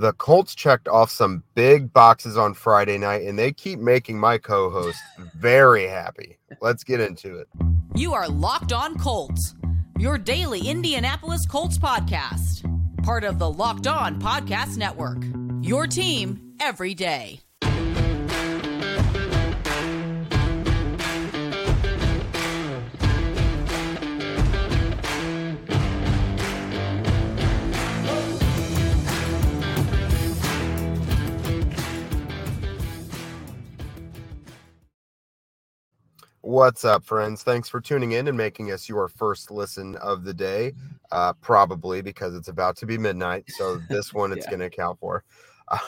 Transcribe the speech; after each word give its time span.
The 0.00 0.14
Colts 0.14 0.54
checked 0.54 0.88
off 0.88 1.10
some 1.10 1.42
big 1.54 1.92
boxes 1.92 2.38
on 2.38 2.54
Friday 2.54 2.96
night, 2.96 3.20
and 3.20 3.38
they 3.38 3.52
keep 3.52 3.78
making 3.78 4.18
my 4.18 4.38
co 4.38 4.70
host 4.70 4.98
very 5.36 5.86
happy. 5.86 6.38
Let's 6.62 6.84
get 6.84 7.00
into 7.00 7.36
it. 7.36 7.48
You 7.94 8.14
are 8.14 8.26
Locked 8.26 8.72
On 8.72 8.98
Colts, 8.98 9.54
your 9.98 10.16
daily 10.16 10.66
Indianapolis 10.66 11.44
Colts 11.44 11.76
podcast, 11.76 12.64
part 13.02 13.24
of 13.24 13.38
the 13.38 13.50
Locked 13.50 13.88
On 13.88 14.18
Podcast 14.18 14.78
Network. 14.78 15.22
Your 15.60 15.86
team 15.86 16.54
every 16.58 16.94
day. 16.94 17.40
What's 36.50 36.84
up, 36.84 37.04
friends? 37.04 37.44
Thanks 37.44 37.68
for 37.68 37.80
tuning 37.80 38.10
in 38.10 38.26
and 38.26 38.36
making 38.36 38.72
us 38.72 38.88
your 38.88 39.06
first 39.06 39.52
listen 39.52 39.94
of 39.98 40.24
the 40.24 40.34
day. 40.34 40.72
Uh, 41.12 41.32
probably 41.34 42.02
because 42.02 42.34
it's 42.34 42.48
about 42.48 42.76
to 42.78 42.86
be 42.86 42.98
midnight. 42.98 43.44
So, 43.50 43.76
this 43.88 44.12
one 44.12 44.32
it's 44.32 44.46
yeah. 44.46 44.50
going 44.50 44.58
to 44.58 44.66
account 44.66 44.98
for. 44.98 45.22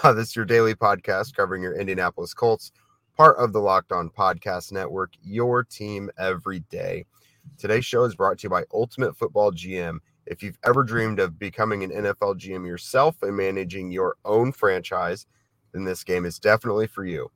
Uh, 0.05 0.13
this 0.13 0.29
is 0.29 0.37
your 0.37 0.45
daily 0.45 0.77
podcast 0.77 1.35
covering 1.35 1.61
your 1.61 1.75
Indianapolis 1.75 2.33
Colts, 2.33 2.71
part 3.17 3.37
of 3.39 3.53
the 3.53 3.59
Locked 3.59 3.91
On 3.91 4.09
Podcast 4.09 4.71
Network, 4.71 5.11
your 5.25 5.65
team 5.65 6.09
every 6.17 6.61
day. 6.71 7.05
Today's 7.59 7.85
show 7.85 8.05
is 8.05 8.15
brought 8.15 8.39
to 8.39 8.43
you 8.45 8.51
by 8.51 8.63
Ultimate 8.73 9.17
Football 9.17 9.51
GM. 9.51 9.99
If 10.27 10.41
you've 10.41 10.61
ever 10.65 10.85
dreamed 10.85 11.19
of 11.19 11.37
becoming 11.37 11.83
an 11.83 11.91
NFL 11.91 12.39
GM 12.39 12.65
yourself 12.65 13.21
and 13.25 13.37
managing 13.37 13.91
your 13.91 14.15
own 14.25 14.53
franchise, 14.53 15.27
then 15.73 15.83
this 15.83 16.05
game 16.05 16.25
is 16.25 16.39
definitely 16.39 16.87
for 16.87 17.05
you. 17.05 17.29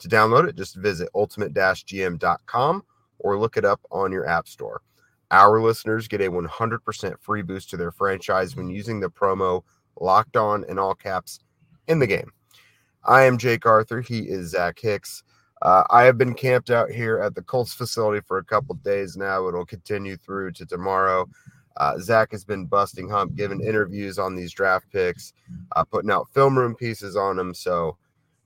To 0.00 0.08
download 0.08 0.48
it, 0.48 0.56
just 0.56 0.76
visit 0.76 1.08
ultimate-gm.com 1.14 2.84
or 3.18 3.38
look 3.38 3.56
it 3.56 3.64
up 3.64 3.80
on 3.90 4.12
your 4.12 4.26
app 4.26 4.46
store. 4.46 4.82
Our 5.30 5.60
listeners 5.60 6.08
get 6.08 6.20
a 6.20 6.30
100% 6.30 7.20
free 7.20 7.42
boost 7.42 7.70
to 7.70 7.76
their 7.76 7.92
franchise 7.92 8.56
when 8.56 8.68
using 8.68 9.00
the 9.00 9.10
promo 9.10 9.62
locked 10.00 10.36
on 10.36 10.64
in 10.68 10.78
all 10.78 10.94
caps 10.94 11.40
in 11.86 11.98
the 11.98 12.06
game. 12.06 12.30
I 13.04 13.22
am 13.22 13.38
Jake 13.38 13.66
Arthur. 13.66 14.00
He 14.00 14.20
is 14.20 14.50
Zach 14.50 14.78
Hicks. 14.78 15.22
Uh, 15.62 15.82
I 15.90 16.04
have 16.04 16.16
been 16.16 16.34
camped 16.34 16.70
out 16.70 16.90
here 16.90 17.18
at 17.18 17.34
the 17.34 17.42
Colts 17.42 17.74
facility 17.74 18.22
for 18.26 18.38
a 18.38 18.44
couple 18.44 18.74
days 18.76 19.16
now. 19.16 19.48
It'll 19.48 19.66
continue 19.66 20.16
through 20.16 20.52
to 20.52 20.66
tomorrow. 20.66 21.28
Uh, 21.76 21.98
Zach 21.98 22.32
has 22.32 22.44
been 22.44 22.66
busting 22.66 23.08
hump, 23.08 23.34
giving 23.34 23.60
interviews 23.60 24.18
on 24.18 24.34
these 24.34 24.52
draft 24.52 24.86
picks, 24.92 25.32
uh, 25.76 25.84
putting 25.84 26.10
out 26.10 26.28
film 26.32 26.56
room 26.56 26.74
pieces 26.74 27.16
on 27.16 27.36
them. 27.36 27.54
So 27.54 27.96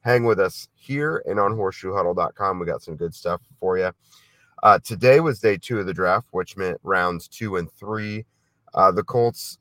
hang 0.03 0.25
with 0.25 0.39
us 0.39 0.69
here 0.75 1.23
and 1.27 1.41
on 1.41 1.53
horseshoehuddle.com. 1.53 2.59
We 2.59 2.67
got 2.67 2.83
some 2.83 2.97
good 2.97 3.15
stuff 3.15 3.41
for 3.59 3.79
you. 3.79 3.93
Uh, 4.63 4.79
today 4.85 5.21
was 5.21 5.41
day 5.41 5.57
two 5.57 5.81
of 5.81 5.87
the 5.87 5.95
draft, 5.95 6.29
which 6.31 6.57
meant 6.57 6.79
rounds 6.83 7.27
two 7.27 7.57
and 7.57 7.73
three. 7.73 8.25
Uh, 8.75 8.93
the 8.93 9.03
Colts, 9.03 9.59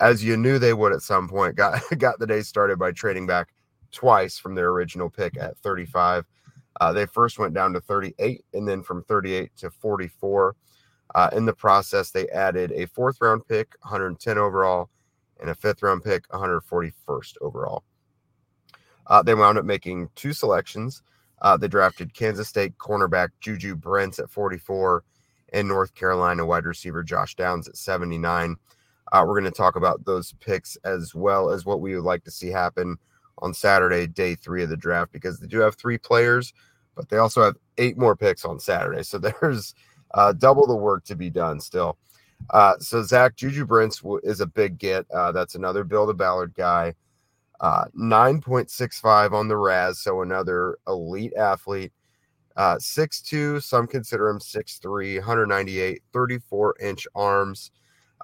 as 0.00 0.22
you 0.22 0.36
knew 0.36 0.58
they 0.58 0.74
would 0.74 0.92
at 0.92 1.02
some 1.02 1.28
point, 1.28 1.56
got 1.56 1.80
got 1.98 2.18
the 2.18 2.26
day 2.26 2.42
started 2.42 2.78
by 2.78 2.92
trading 2.92 3.26
back 3.26 3.48
twice 3.90 4.38
from 4.38 4.54
their 4.54 4.68
original 4.68 5.08
pick 5.08 5.36
at 5.38 5.56
35. 5.58 6.24
Uh, 6.80 6.92
they 6.92 7.06
first 7.06 7.38
went 7.38 7.54
down 7.54 7.72
to 7.72 7.80
38 7.80 8.44
and 8.52 8.66
then 8.66 8.82
from 8.82 9.02
38 9.04 9.50
to 9.56 9.70
44. 9.70 10.56
Uh, 11.14 11.30
in 11.32 11.44
the 11.44 11.52
process, 11.52 12.10
they 12.10 12.28
added 12.30 12.72
a 12.72 12.86
fourth 12.86 13.20
round 13.20 13.46
pick, 13.46 13.74
110 13.82 14.38
overall, 14.38 14.88
and 15.40 15.50
a 15.50 15.54
fifth 15.54 15.82
round 15.82 16.02
pick, 16.02 16.26
141st 16.28 17.34
overall. 17.40 17.84
Uh, 19.06 19.22
they 19.22 19.34
wound 19.34 19.58
up 19.58 19.64
making 19.64 20.08
two 20.14 20.32
selections. 20.32 21.02
Uh, 21.42 21.56
they 21.56 21.68
drafted 21.68 22.14
Kansas 22.14 22.48
State 22.48 22.76
cornerback 22.78 23.28
JuJu 23.42 23.78
Brents 23.80 24.18
at 24.18 24.30
44 24.30 25.04
and 25.52 25.68
North 25.68 25.94
Carolina 25.94 26.44
wide 26.44 26.64
receiver 26.64 27.02
Josh 27.02 27.34
Downs 27.34 27.68
at 27.68 27.76
79. 27.76 28.56
Uh, 29.12 29.24
we're 29.26 29.38
going 29.38 29.44
to 29.44 29.56
talk 29.56 29.76
about 29.76 30.04
those 30.04 30.32
picks 30.40 30.76
as 30.84 31.14
well 31.14 31.50
as 31.50 31.64
what 31.64 31.80
we 31.80 31.94
would 31.94 32.04
like 32.04 32.24
to 32.24 32.30
see 32.30 32.48
happen 32.48 32.96
on 33.38 33.52
Saturday, 33.52 34.06
day 34.06 34.34
three 34.34 34.62
of 34.62 34.70
the 34.70 34.76
draft, 34.76 35.12
because 35.12 35.38
they 35.38 35.46
do 35.46 35.58
have 35.58 35.74
three 35.76 35.98
players, 35.98 36.52
but 36.94 37.08
they 37.08 37.18
also 37.18 37.42
have 37.42 37.56
eight 37.78 37.98
more 37.98 38.16
picks 38.16 38.44
on 38.44 38.58
Saturday. 38.58 39.02
So 39.02 39.18
there's 39.40 39.74
uh, 40.14 40.32
double 40.32 40.66
the 40.66 40.76
work 40.76 41.04
to 41.04 41.14
be 41.14 41.30
done 41.30 41.60
still. 41.60 41.98
Uh, 42.50 42.78
so 42.78 43.02
Zach 43.02 43.36
JuJu 43.36 43.66
Brents 43.66 44.02
is 44.22 44.40
a 44.40 44.46
big 44.46 44.78
get. 44.78 45.06
Uh, 45.10 45.32
that's 45.32 45.54
another 45.54 45.84
Build 45.84 46.10
a 46.10 46.14
Ballard 46.14 46.54
guy. 46.54 46.94
Uh, 47.64 47.86
9.65 47.98 49.32
on 49.32 49.48
the 49.48 49.56
RAS, 49.56 49.98
so 49.98 50.20
another 50.20 50.76
elite 50.86 51.32
athlete. 51.32 51.94
Uh, 52.56 52.74
6'2, 52.74 53.62
some 53.62 53.86
consider 53.86 54.28
him 54.28 54.38
6'3, 54.38 55.16
198, 55.16 56.02
34 56.12 56.74
inch 56.82 57.06
arms. 57.14 57.70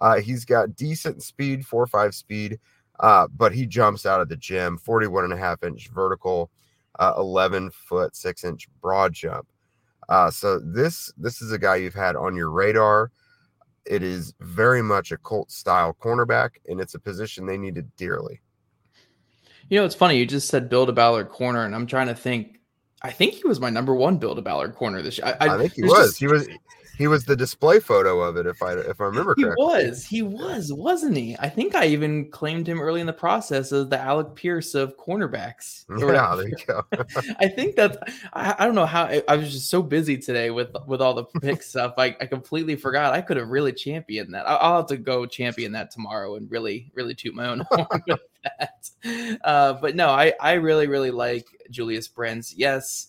Uh, 0.02 0.20
he's 0.20 0.44
got 0.44 0.76
decent 0.76 1.22
speed, 1.22 1.64
4 1.64 1.86
5 1.86 2.14
speed, 2.14 2.60
uh, 3.00 3.28
but 3.34 3.54
he 3.54 3.64
jumps 3.64 4.04
out 4.04 4.20
of 4.20 4.28
the 4.28 4.36
gym, 4.36 4.76
41 4.76 5.24
and 5.24 5.32
a 5.32 5.38
half 5.38 5.62
inch 5.62 5.88
vertical, 5.88 6.50
uh, 6.98 7.14
11 7.16 7.70
foot, 7.70 8.14
6 8.14 8.44
inch 8.44 8.68
broad 8.82 9.14
jump. 9.14 9.48
Uh, 10.10 10.30
so 10.30 10.58
this 10.58 11.10
this 11.16 11.40
is 11.40 11.50
a 11.50 11.58
guy 11.58 11.76
you've 11.76 11.94
had 11.94 12.14
on 12.14 12.36
your 12.36 12.50
radar. 12.50 13.10
It 13.86 14.02
is 14.02 14.34
very 14.40 14.82
much 14.82 15.12
a 15.12 15.16
Colt 15.16 15.50
style 15.50 15.96
cornerback, 15.98 16.50
and 16.68 16.78
it's 16.78 16.94
a 16.94 16.98
position 16.98 17.46
they 17.46 17.56
needed 17.56 17.90
dearly. 17.96 18.42
You 19.70 19.78
know, 19.78 19.86
it's 19.86 19.94
funny. 19.94 20.18
You 20.18 20.26
just 20.26 20.48
said 20.48 20.68
build 20.68 20.88
a 20.88 20.92
Ballard 20.92 21.30
corner, 21.30 21.64
and 21.64 21.74
I'm 21.74 21.86
trying 21.86 22.08
to 22.08 22.14
think. 22.14 22.60
I 23.02 23.10
think 23.10 23.34
he 23.34 23.48
was 23.48 23.60
my 23.60 23.70
number 23.70 23.94
one 23.94 24.18
build 24.18 24.38
a 24.38 24.42
Ballard 24.42 24.74
corner 24.74 25.00
this 25.00 25.16
year. 25.16 25.34
I, 25.40 25.46
I, 25.46 25.54
I 25.54 25.58
think 25.58 25.72
he 25.72 25.82
was. 25.84 26.08
Just, 26.08 26.18
he 26.18 26.26
was. 26.26 26.48
He 27.00 27.06
was 27.06 27.24
the 27.24 27.34
display 27.34 27.80
photo 27.80 28.20
of 28.20 28.36
it, 28.36 28.44
if 28.44 28.62
I 28.62 28.74
if 28.74 29.00
I 29.00 29.04
remember 29.04 29.34
correctly. 29.34 29.54
He 29.56 29.86
was, 29.88 30.04
he 30.04 30.20
was, 30.20 30.70
wasn't 30.70 31.16
he? 31.16 31.34
I 31.38 31.48
think 31.48 31.74
I 31.74 31.86
even 31.86 32.30
claimed 32.30 32.68
him 32.68 32.78
early 32.78 33.00
in 33.00 33.06
the 33.06 33.12
process 33.14 33.72
as 33.72 33.88
the 33.88 33.98
Alec 33.98 34.34
Pierce 34.34 34.74
of 34.74 34.98
cornerbacks. 34.98 35.86
Yeah, 36.10 36.34
there 36.36 36.48
you 36.48 36.56
go. 36.66 36.84
I 37.40 37.48
think 37.48 37.76
that 37.76 38.06
I, 38.34 38.54
I, 38.58 38.66
don't 38.66 38.74
know 38.74 38.84
how 38.84 39.04
I, 39.26 39.36
was 39.36 39.50
just 39.50 39.70
so 39.70 39.82
busy 39.82 40.18
today 40.18 40.50
with 40.50 40.76
with 40.86 41.00
all 41.00 41.14
the 41.14 41.24
pick 41.24 41.62
stuff. 41.62 41.94
I, 41.96 42.14
I 42.20 42.26
completely 42.26 42.76
forgot. 42.76 43.14
I 43.14 43.22
could 43.22 43.38
have 43.38 43.48
really 43.48 43.72
championed 43.72 44.34
that. 44.34 44.46
I'll, 44.46 44.76
have 44.76 44.86
to 44.88 44.98
go 44.98 45.24
champion 45.24 45.72
that 45.72 45.90
tomorrow 45.90 46.34
and 46.34 46.50
really 46.50 46.92
really 46.92 47.14
toot 47.14 47.34
my 47.34 47.46
own 47.46 47.60
horn 47.70 48.02
with 48.08 48.20
that. 48.44 49.38
Uh, 49.42 49.72
but 49.72 49.96
no, 49.96 50.10
I 50.10 50.34
I 50.38 50.52
really 50.52 50.86
really 50.86 51.10
like 51.10 51.46
Julius 51.70 52.08
Brents. 52.08 52.54
Yes, 52.54 53.06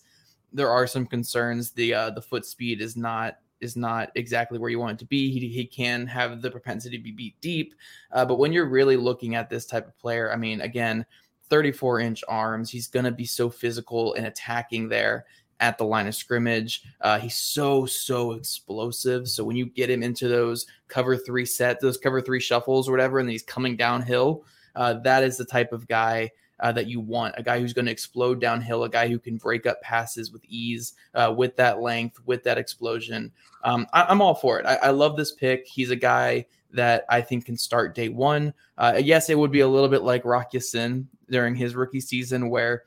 there 0.50 0.70
are 0.70 0.86
some 0.86 1.04
concerns. 1.04 1.72
The 1.72 1.92
uh, 1.92 2.10
the 2.10 2.22
foot 2.22 2.46
speed 2.46 2.80
is 2.80 2.96
not 2.96 3.36
is 3.62 3.76
not 3.76 4.10
exactly 4.16 4.58
where 4.58 4.70
you 4.70 4.78
want 4.78 4.92
it 4.92 4.98
to 4.98 5.06
be. 5.06 5.30
He, 5.30 5.48
he 5.48 5.64
can 5.64 6.06
have 6.06 6.42
the 6.42 6.50
propensity 6.50 6.98
to 6.98 7.02
be 7.02 7.12
beat 7.12 7.40
deep. 7.40 7.74
Uh, 8.10 8.24
but 8.24 8.38
when 8.38 8.52
you're 8.52 8.68
really 8.68 8.96
looking 8.96 9.34
at 9.34 9.48
this 9.48 9.64
type 9.64 9.86
of 9.86 9.96
player, 9.98 10.30
I 10.32 10.36
mean, 10.36 10.60
again, 10.60 11.06
34 11.48 12.00
inch 12.00 12.24
arms, 12.28 12.70
he's 12.70 12.88
going 12.88 13.04
to 13.04 13.12
be 13.12 13.24
so 13.24 13.48
physical 13.48 14.14
and 14.14 14.26
attacking 14.26 14.88
there 14.88 15.24
at 15.60 15.78
the 15.78 15.84
line 15.84 16.08
of 16.08 16.14
scrimmage. 16.14 16.82
Uh, 17.00 17.18
he's 17.18 17.36
so, 17.36 17.86
so 17.86 18.32
explosive. 18.32 19.28
So 19.28 19.44
when 19.44 19.56
you 19.56 19.66
get 19.66 19.88
him 19.88 20.02
into 20.02 20.28
those 20.28 20.66
cover 20.88 21.16
three 21.16 21.46
set, 21.46 21.80
those 21.80 21.96
cover 21.96 22.20
three 22.20 22.40
shuffles 22.40 22.88
or 22.88 22.92
whatever, 22.92 23.20
and 23.20 23.30
he's 23.30 23.44
coming 23.44 23.76
downhill, 23.76 24.44
uh, 24.74 24.94
that 25.04 25.22
is 25.22 25.36
the 25.36 25.44
type 25.44 25.72
of 25.72 25.86
guy 25.86 26.30
uh, 26.62 26.72
that 26.72 26.86
you 26.86 27.00
want 27.00 27.34
a 27.36 27.42
guy 27.42 27.60
who's 27.60 27.72
going 27.72 27.84
to 27.84 27.92
explode 27.92 28.40
downhill, 28.40 28.84
a 28.84 28.88
guy 28.88 29.08
who 29.08 29.18
can 29.18 29.36
break 29.36 29.66
up 29.66 29.82
passes 29.82 30.32
with 30.32 30.42
ease, 30.46 30.94
uh, 31.14 31.34
with 31.36 31.56
that 31.56 31.80
length, 31.80 32.20
with 32.24 32.44
that 32.44 32.56
explosion. 32.56 33.32
Um, 33.64 33.86
I, 33.92 34.10
am 34.10 34.22
all 34.22 34.34
for 34.34 34.60
it. 34.60 34.64
I, 34.64 34.76
I, 34.76 34.90
love 34.90 35.16
this 35.16 35.32
pick. 35.32 35.66
He's 35.66 35.90
a 35.90 35.96
guy 35.96 36.46
that 36.70 37.04
I 37.08 37.20
think 37.20 37.46
can 37.46 37.56
start 37.56 37.96
day 37.96 38.08
one. 38.08 38.54
Uh, 38.78 39.00
yes, 39.02 39.28
it 39.28 39.36
would 39.36 39.50
be 39.50 39.60
a 39.60 39.68
little 39.68 39.88
bit 39.88 40.02
like 40.02 40.24
Rock 40.24 40.54
Ya-Sin 40.54 41.08
during 41.28 41.56
his 41.56 41.74
rookie 41.74 42.00
season, 42.00 42.48
where 42.48 42.84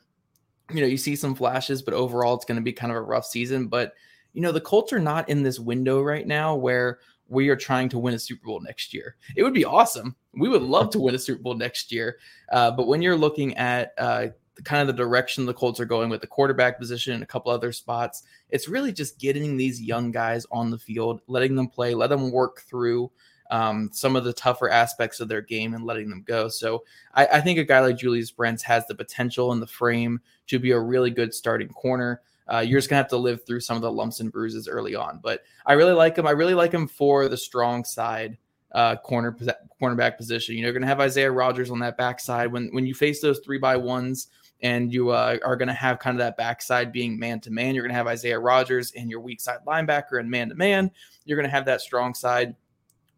you 0.72 0.80
know 0.80 0.86
you 0.86 0.96
see 0.96 1.14
some 1.14 1.34
flashes, 1.34 1.82
but 1.82 1.94
overall 1.94 2.34
it's 2.34 2.46
going 2.46 2.56
to 2.56 2.64
be 2.64 2.72
kind 2.72 2.90
of 2.90 2.96
a 2.96 3.02
rough 3.02 3.26
season. 3.26 3.68
But 3.68 3.94
you 4.32 4.40
know 4.40 4.52
the 4.52 4.60
Colts 4.60 4.92
are 4.92 4.98
not 4.98 5.28
in 5.28 5.42
this 5.42 5.60
window 5.60 6.02
right 6.02 6.26
now 6.26 6.56
where 6.56 6.98
we 7.28 7.48
are 7.48 7.56
trying 7.56 7.88
to 7.90 7.98
win 7.98 8.14
a 8.14 8.18
Super 8.18 8.46
Bowl 8.46 8.60
next 8.60 8.94
year. 8.94 9.16
It 9.34 9.42
would 9.42 9.54
be 9.54 9.64
awesome. 9.64 10.16
We 10.34 10.48
would 10.48 10.62
love 10.62 10.90
to 10.90 11.00
win 11.00 11.14
a 11.14 11.18
Super 11.18 11.42
Bowl 11.42 11.54
next 11.54 11.90
year. 11.90 12.18
Uh, 12.52 12.70
but 12.70 12.86
when 12.86 13.02
you're 13.02 13.16
looking 13.16 13.56
at 13.56 13.92
uh, 13.98 14.28
kind 14.64 14.80
of 14.80 14.86
the 14.86 15.02
direction 15.02 15.44
the 15.44 15.54
Colts 15.54 15.80
are 15.80 15.86
going 15.86 16.08
with 16.08 16.20
the 16.20 16.26
quarterback 16.26 16.78
position 16.78 17.14
and 17.14 17.22
a 17.22 17.26
couple 17.26 17.50
other 17.50 17.72
spots, 17.72 18.22
it's 18.50 18.68
really 18.68 18.92
just 18.92 19.18
getting 19.18 19.56
these 19.56 19.80
young 19.80 20.12
guys 20.12 20.46
on 20.50 20.70
the 20.70 20.78
field, 20.78 21.20
letting 21.26 21.54
them 21.54 21.68
play, 21.68 21.94
let 21.94 22.10
them 22.10 22.30
work 22.30 22.62
through 22.62 23.10
um, 23.50 23.90
some 23.92 24.16
of 24.16 24.24
the 24.24 24.32
tougher 24.32 24.68
aspects 24.70 25.20
of 25.20 25.28
their 25.28 25.42
game 25.42 25.74
and 25.74 25.84
letting 25.84 26.10
them 26.10 26.24
go. 26.26 26.48
So 26.48 26.84
I, 27.14 27.26
I 27.26 27.40
think 27.40 27.58
a 27.58 27.64
guy 27.64 27.80
like 27.80 27.98
Julius 27.98 28.30
Brents 28.30 28.62
has 28.64 28.86
the 28.86 28.94
potential 28.94 29.52
and 29.52 29.62
the 29.62 29.66
frame 29.66 30.20
to 30.48 30.58
be 30.58 30.72
a 30.72 30.80
really 30.80 31.10
good 31.10 31.34
starting 31.34 31.68
corner. 31.68 32.22
Uh, 32.48 32.58
you're 32.58 32.78
just 32.78 32.88
gonna 32.88 32.98
have 32.98 33.08
to 33.08 33.16
live 33.16 33.44
through 33.44 33.60
some 33.60 33.76
of 33.76 33.82
the 33.82 33.90
lumps 33.90 34.20
and 34.20 34.32
bruises 34.32 34.68
early 34.68 34.94
on. 34.94 35.20
But 35.22 35.42
I 35.64 35.74
really 35.74 35.92
like 35.92 36.16
him. 36.16 36.26
I 36.26 36.32
really 36.32 36.54
like 36.54 36.72
him 36.72 36.86
for 36.86 37.28
the 37.28 37.36
strong 37.36 37.84
side 37.84 38.38
uh, 38.72 38.96
corner 38.96 39.36
cornerback 39.80 40.16
position. 40.16 40.54
You 40.54 40.62
know, 40.62 40.70
you're 40.70 40.80
to 40.80 40.86
have 40.86 41.00
Isaiah 41.00 41.30
Rodgers 41.30 41.70
on 41.70 41.78
that 41.80 41.96
backside. 41.96 42.52
When 42.52 42.68
when 42.72 42.86
you 42.86 42.94
face 42.94 43.20
those 43.20 43.40
three 43.40 43.58
by 43.58 43.76
ones 43.76 44.28
and 44.62 44.92
you 44.92 45.10
uh, 45.10 45.38
are 45.44 45.56
going 45.56 45.68
to 45.68 45.74
have 45.74 45.98
kind 45.98 46.14
of 46.14 46.18
that 46.18 46.36
backside 46.36 46.92
being 46.92 47.18
man 47.18 47.40
to 47.40 47.50
man, 47.50 47.74
you're 47.74 47.82
going 47.82 47.92
to 47.92 47.96
have 47.96 48.06
Isaiah 48.06 48.38
Rodgers 48.38 48.92
and 48.92 49.10
your 49.10 49.20
weak 49.20 49.40
side 49.40 49.58
linebacker 49.66 50.20
and 50.20 50.30
man 50.30 50.48
to 50.48 50.54
man. 50.54 50.90
You're 51.24 51.36
going 51.36 51.48
to 51.48 51.54
have 51.54 51.66
that 51.66 51.80
strong 51.80 52.14
side 52.14 52.54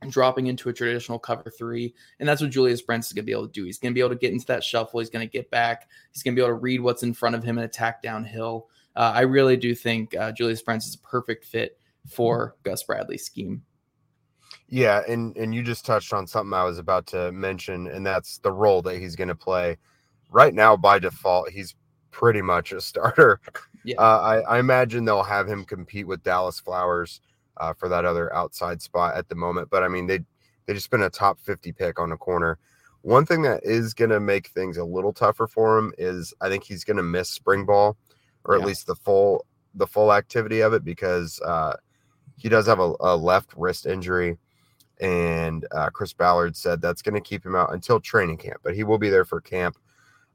dropping 0.09 0.47
into 0.47 0.69
a 0.69 0.73
traditional 0.73 1.19
cover 1.19 1.51
three. 1.51 1.95
And 2.21 2.29
that's 2.29 2.41
what 2.41 2.51
Julius 2.51 2.83
Brents 2.83 3.09
is 3.09 3.13
going 3.13 3.25
to 3.25 3.27
be 3.27 3.33
able 3.33 3.47
to 3.47 3.53
do. 3.53 3.65
He's 3.65 3.79
going 3.79 3.93
to 3.93 3.95
be 3.95 4.01
able 4.01 4.11
to 4.11 4.17
get 4.17 4.33
into 4.33 4.47
that 4.47 4.63
shuffle. 4.63 5.01
He's 5.01 5.11
going 5.11 5.27
to 5.27 5.31
get 5.31 5.51
back. 5.51 5.89
He's 6.13 6.23
going 6.23 6.35
to 6.35 6.41
be 6.41 6.45
able 6.45 6.57
to 6.57 6.61
read 6.61 6.81
what's 6.81 7.03
in 7.03 7.15
front 7.15 7.35
of 7.35 7.43
him 7.43 7.59
and 7.59 7.65
attack 7.65 8.03
downhill. 8.03 8.69
Uh, 8.99 9.13
I 9.15 9.21
really 9.21 9.57
do 9.57 9.77
think 9.77 10.17
uh, 10.17 10.33
Julius 10.33 10.61
Brents 10.61 10.89
is 10.89 10.97
a 10.97 10.99
perfect 10.99 11.45
fit 11.45 11.79
for 12.09 12.57
Gus 12.65 12.83
Bradley's 12.83 13.25
scheme. 13.25 13.63
Yeah, 14.69 15.03
and 15.09 15.37
and 15.37 15.55
you 15.55 15.63
just 15.63 15.87
touched 15.87 16.13
on 16.13 16.27
something 16.27 16.53
I 16.53 16.65
was 16.65 16.79
about 16.79 17.07
to 17.09 17.31
mention, 17.31 17.87
and 17.87 18.05
that's 18.05 18.39
the 18.39 18.51
role 18.51 18.83
that 18.83 18.99
he's 18.99 19.15
going 19.15 19.29
to 19.29 19.37
play. 19.37 19.79
Right 20.31 20.53
now, 20.53 20.77
by 20.77 20.99
default, 20.99 21.51
he's 21.51 21.77
pretty 22.11 22.43
much 22.43 22.73
a 22.73 22.81
starter. 22.81 23.41
Yeah. 23.85 23.97
Uh, 23.99 24.43
I, 24.49 24.57
I 24.57 24.59
imagine 24.59 25.05
they'll 25.05 25.23
have 25.23 25.49
him 25.49 25.65
compete 25.65 26.07
with 26.07 26.25
Dallas 26.25 26.59
Flowers 26.59 27.21
uh, 27.57 27.73
for 27.75 27.89
that 27.89 28.05
other 28.05 28.35
outside 28.35 28.83
spot 28.83 29.15
at 29.15 29.29
the 29.29 29.37
moment. 29.37 29.71
But 29.71 29.85
I 29.85 29.89
mean, 29.89 30.09
they 30.09 30.19
they 30.67 30.75
just 30.75 30.91
been 30.91 31.03
a 31.03 31.11
top 31.11 31.39
50 31.41 31.71
pick 31.73 32.01
on 32.01 32.11
a 32.11 32.17
corner. 32.17 32.59
One 33.03 33.25
thing 33.25 33.43
that 33.43 33.61
is 33.63 33.95
going 33.95 34.11
to 34.11 34.21
make 34.21 34.49
things 34.49 34.77
a 34.77 34.85
little 34.85 35.13
tougher 35.13 35.47
for 35.47 35.79
him 35.79 35.93
is 35.97 36.35
I 36.41 36.49
think 36.49 36.65
he's 36.65 36.85
going 36.85 36.97
to 36.97 37.03
miss 37.05 37.31
spring 37.31 37.65
ball, 37.65 37.97
or 38.49 38.57
yeah. 38.57 38.63
at 38.63 38.67
least 38.67 38.89
the 38.89 38.97
full 38.97 39.47
the 39.75 39.87
full 39.87 40.13
activity 40.13 40.61
of 40.61 40.73
it 40.73 40.85
because 40.85 41.41
uh, 41.43 41.77
he 42.37 42.49
does 42.49 42.67
have 42.67 42.81
a, 42.81 42.95
a 42.99 43.17
left 43.17 43.53
wrist 43.57 43.87
injury 43.87 44.37
and 45.01 45.67
uh, 45.73 45.91
Chris 45.91 46.13
Ballard 46.13 46.57
said 46.57 46.81
that's 46.81 47.03
going 47.03 47.15
to 47.15 47.21
keep 47.21 47.47
him 47.47 47.55
out 47.55 47.73
until 47.73 48.01
training 48.01 48.39
camp, 48.39 48.61
but 48.65 48.75
he 48.75 48.83
will 48.83 48.99
be 48.99 49.11
there 49.11 49.25
for 49.25 49.41
camp. 49.41 49.77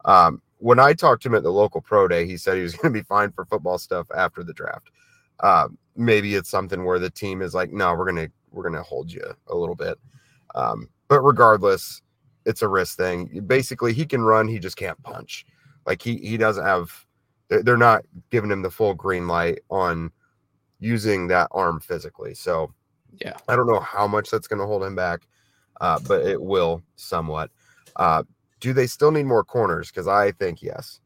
Um, 0.06 0.42
when 0.60 0.80
I 0.80 0.94
talked 0.94 1.24
to 1.24 1.30
him 1.30 1.36
at 1.36 1.44
the 1.44 1.52
local 1.52 1.82
pro 1.82 2.08
day, 2.08 2.26
he 2.26 2.38
said 2.38 2.56
he 2.56 2.64
was 2.64 2.76
going 2.78 2.94
to 2.94 3.00
be 3.00 3.04
fine 3.04 3.32
for 3.32 3.44
football 3.44 3.78
stuff 3.78 4.08
after 4.16 4.44
the 4.44 4.54
draft. 4.54 4.92
Um, 5.42 5.78
maybe 5.96 6.36
it's 6.36 6.50
something 6.50 6.86
where 6.86 7.00
the 7.00 7.10
team 7.10 7.42
is 7.42 7.54
like, 7.54 7.72
no, 7.72 7.94
we're 7.94 8.06
gonna 8.06 8.30
we're 8.52 8.64
gonna 8.64 8.84
hold 8.84 9.12
you 9.12 9.24
a 9.48 9.56
little 9.56 9.76
bit. 9.76 9.98
Um, 10.56 10.88
but 11.08 11.22
regardless, 11.22 12.02
it's 12.46 12.62
a 12.62 12.68
wrist 12.68 12.98
thing. 12.98 13.42
Basically, 13.46 13.94
he 13.94 14.06
can 14.06 14.22
run, 14.22 14.48
he 14.48 14.60
just 14.60 14.78
can't 14.78 15.02
punch. 15.04 15.46
Like 15.86 16.02
he 16.02 16.18
he 16.18 16.38
doesn't 16.38 16.66
have. 16.66 17.06
They're 17.62 17.78
not 17.78 18.06
giving 18.32 18.52
him 18.52 18.62
the 18.62 18.72
full 18.72 18.94
green 18.94 19.28
light 19.28 19.60
on 19.70 20.12
using 20.80 21.28
that 21.28 21.48
arm 21.52 21.80
physically. 21.80 22.34
So 22.34 22.74
yeah. 23.22 23.38
I 23.48 23.56
don't 23.56 23.68
know 23.68 23.80
how 23.80 24.08
much 24.08 24.30
that's 24.30 24.48
going 24.48 24.60
to 24.60 24.66
hold 24.66 24.84
him 24.84 24.96
back, 24.96 25.28
uh, 25.82 26.00
but 26.08 26.26
it 26.26 26.42
will 26.42 26.82
somewhat. 26.96 27.52
Uh, 27.96 28.24
do 28.60 28.74
they 28.74 28.88
still 28.88 29.12
need 29.12 29.26
more 29.26 29.44
corners? 29.44 29.90
Because 29.90 30.08
I 30.08 30.32
think 30.32 30.62
yes. 30.62 31.00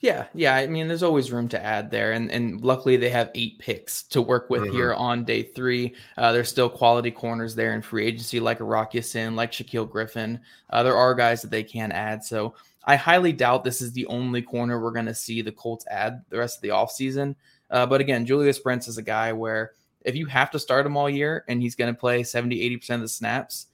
Yeah, 0.00 0.26
yeah. 0.34 0.54
I 0.56 0.66
mean, 0.66 0.88
there's 0.88 1.02
always 1.02 1.32
room 1.32 1.48
to 1.48 1.64
add 1.64 1.90
there, 1.90 2.12
and 2.12 2.30
and 2.30 2.60
luckily 2.60 2.96
they 2.96 3.08
have 3.10 3.30
eight 3.34 3.58
picks 3.58 4.02
to 4.04 4.20
work 4.20 4.50
with 4.50 4.62
mm-hmm. 4.62 4.72
here 4.72 4.94
on 4.94 5.24
day 5.24 5.42
three. 5.42 5.94
Uh, 6.18 6.32
there's 6.32 6.50
still 6.50 6.68
quality 6.68 7.10
corners 7.10 7.54
there 7.54 7.72
in 7.74 7.80
free 7.82 8.06
agency, 8.06 8.40
like 8.40 8.60
a 8.60 8.88
Ya-Sin, 8.92 9.36
like 9.36 9.52
Shaquille 9.52 9.90
Griffin. 9.90 10.40
Uh, 10.68 10.82
there 10.82 10.96
are 10.96 11.14
guys 11.14 11.40
that 11.42 11.50
they 11.50 11.62
can 11.62 11.92
add. 11.92 12.22
So 12.22 12.54
I 12.84 12.96
highly 12.96 13.32
doubt 13.32 13.64
this 13.64 13.82
is 13.82 13.92
the 13.92 14.06
only 14.06 14.42
corner 14.42 14.80
we're 14.80 14.90
going 14.92 15.06
to 15.06 15.14
see 15.14 15.42
the 15.42 15.52
Colts 15.52 15.86
add 15.90 16.24
the 16.28 16.38
rest 16.38 16.58
of 16.58 16.62
the 16.62 16.68
offseason. 16.68 17.34
Uh, 17.70 17.86
but 17.86 18.00
again, 18.00 18.26
Julius 18.26 18.58
Brents 18.58 18.88
is 18.88 18.98
a 18.98 19.02
guy 19.02 19.32
where 19.32 19.72
if 20.02 20.16
you 20.16 20.26
have 20.26 20.50
to 20.52 20.58
start 20.58 20.86
him 20.86 20.96
all 20.96 21.10
year 21.10 21.44
and 21.48 21.60
he's 21.60 21.74
going 21.74 21.92
to 21.92 21.98
play 21.98 22.22
70, 22.22 22.58
80% 22.78 22.94
of 22.96 23.00
the 23.02 23.08
snaps, 23.08 23.66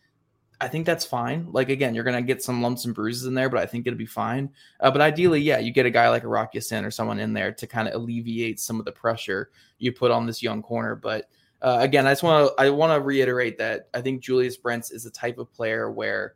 I 0.61 0.69
think 0.69 0.87
that's 0.87 1.05
fine. 1.05 1.49
Like, 1.53 1.69
again, 1.69 1.95
you're 1.95 2.05
going 2.05 2.17
to 2.17 2.23
get 2.23 2.43
some 2.43 2.63
lumps 2.63 2.87
and 2.87 2.95
bruises 2.95 3.27
in 3.27 3.35
there, 3.35 3.51
but 3.51 3.61
I 3.61 3.67
think 3.67 3.87
it'll 3.87 3.99
be 3.99 4.07
fine. 4.07 4.51
Uh, 4.81 4.91
but 4.91 5.03
ideally, 5.03 5.41
yeah, 5.41 5.59
you 5.59 5.71
get 5.71 5.87
a 5.87 5.91
guy 5.91 6.09
like 6.09 6.25
a 6.25 6.29
Rock 6.29 6.55
Ya-Sin 6.55 6.85
or 6.85 6.91
someone 6.91 7.19
in 7.19 7.33
there 7.33 7.53
to 7.53 7.67
kind 7.67 7.87
of 7.87 7.95
alleviate 7.95 8.59
some 8.59 8.79
of 8.79 8.87
the 8.87 8.93
pressure 8.93 9.51
you 9.79 9.93
put 9.93 10.11
on 10.11 10.27
this 10.27 10.43
young 10.43 10.63
corner. 10.63 10.97
But 10.97 11.29
uh, 11.61 11.79
again, 11.81 12.07
I 12.07 12.13
just 12.13 12.23
want 12.23 12.49
to 12.49 12.63
I 12.63 12.71
want 12.71 12.93
to 12.93 13.01
reiterate 13.01 13.59
that 13.59 13.89
I 13.95 14.01
think 14.01 14.23
Julius 14.23 14.57
Brents 14.57 14.91
is 14.91 15.05
the 15.05 15.11
type 15.11 15.39
of 15.39 15.53
player 15.53 15.91
where, 15.91 16.35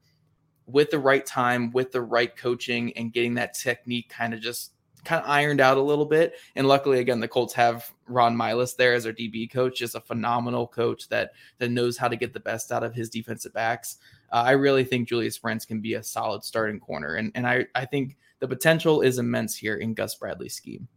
with 0.73 0.91
the 0.91 0.99
right 0.99 1.25
time, 1.25 1.71
with 1.73 1.93
the 1.93 2.03
right 2.03 2.35
coaching, 2.37 2.93
and 2.97 3.13
getting 3.13 3.35
that 3.35 3.55
technique 3.55 4.09
kind 4.09 4.35
of 4.35 4.41
just 4.41 4.73
kind 5.05 5.23
of 5.23 5.29
ironed 5.29 5.61
out 5.61 5.77
a 5.77 5.83
little 5.83 6.05
bit. 6.05 6.35
And 6.57 6.69
luckily, 6.69 6.99
again, 6.99 7.21
the 7.21 7.29
Colts 7.29 7.55
have 7.55 7.91
Ron 8.07 8.37
Milus 8.37 8.77
there 8.77 8.95
as 8.95 9.05
their 9.05 9.13
DB 9.13 9.51
coach, 9.51 9.79
just 9.79 9.95
a 9.95 10.01
phenomenal 10.01 10.67
coach 10.67 11.09
that 11.09 11.33
that 11.59 11.71
knows 11.71 11.97
how 11.97 12.09
to 12.09 12.17
get 12.17 12.33
the 12.33 12.41
best 12.41 12.73
out 12.73 12.85
of 12.85 12.95
his 12.95 13.11
defensive 13.11 13.53
backs. 13.53 13.97
Uh, 14.33 14.43
I 14.47 14.53
really 14.53 14.85
think 14.85 15.09
Julius 15.09 15.39
Brents 15.39 15.65
can 15.65 15.81
be 15.81 15.95
a 15.95 16.03
solid 16.03 16.45
starting 16.45 16.81
corner, 16.81 17.15
and 17.15 17.33
and 17.35 17.47
I 17.47 17.67
I 17.75 17.85
think 17.85 18.17
the 18.41 18.49
potential 18.49 19.01
is 19.03 19.19
immense 19.19 19.57
here 19.57 19.77
in 19.77 19.95
Gus 19.95 20.15
Bradley's 20.15 20.55
scheme. 20.55 20.89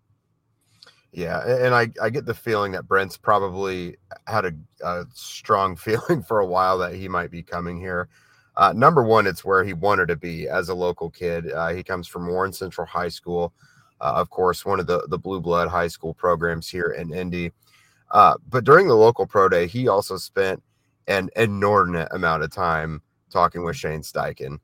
Yeah, 1.12 1.46
and 1.46 1.76
I, 1.76 1.90
I 2.02 2.10
get 2.10 2.26
the 2.26 2.34
feeling 2.34 2.72
that 2.72 2.88
Brent's 2.88 3.18
probably 3.18 3.98
had 4.26 4.46
a, 4.46 4.54
a 4.84 5.06
strong 5.14 5.76
feeling 5.78 6.24
for 6.24 6.40
a 6.40 6.46
while 6.46 6.80
that 6.80 6.96
he 6.96 7.08
might 7.08 7.30
be 7.30 7.44
coming 7.44 7.80
here. 7.80 8.10
Uh, 8.56 8.74
number 8.74 9.04
one, 9.04 9.26
it's 9.26 9.44
where 9.44 9.64
he 9.64 9.74
wanted 9.74 10.08
to 10.08 10.16
be 10.16 10.48
as 10.48 10.70
a 10.70 10.76
local 10.76 11.10
kid. 11.10 11.52
Uh, 11.52 11.70
he 11.70 11.84
comes 11.84 12.08
from 12.08 12.28
Warren 12.28 12.54
Central 12.54 12.86
High 12.86 13.10
School 13.10 13.54
uh, 14.04 14.16
of 14.16 14.30
course, 14.30 14.66
one 14.66 14.82
of 14.82 14.86
the, 14.88 15.08
the 15.08 15.18
blue 15.18 15.40
blood 15.40 15.70
high 15.70 15.88
school 15.88 16.14
programs 16.14 16.70
here 16.70 16.90
in 16.90 17.14
Indy. 17.14 17.54
Uh, 18.12 18.36
but 18.50 18.66
during 18.66 18.86
the 18.86 18.94
local 18.94 19.26
pro 19.26 19.48
day, 19.48 19.66
he 19.66 19.88
also 19.88 20.18
spent 20.18 20.62
an 21.08 21.30
inordinate 21.38 22.10
amount 22.12 22.44
of 22.44 22.52
time 22.52 23.02
talking 23.32 23.64
with 23.64 23.78
Shane 23.78 24.02
Steichen. 24.02 24.60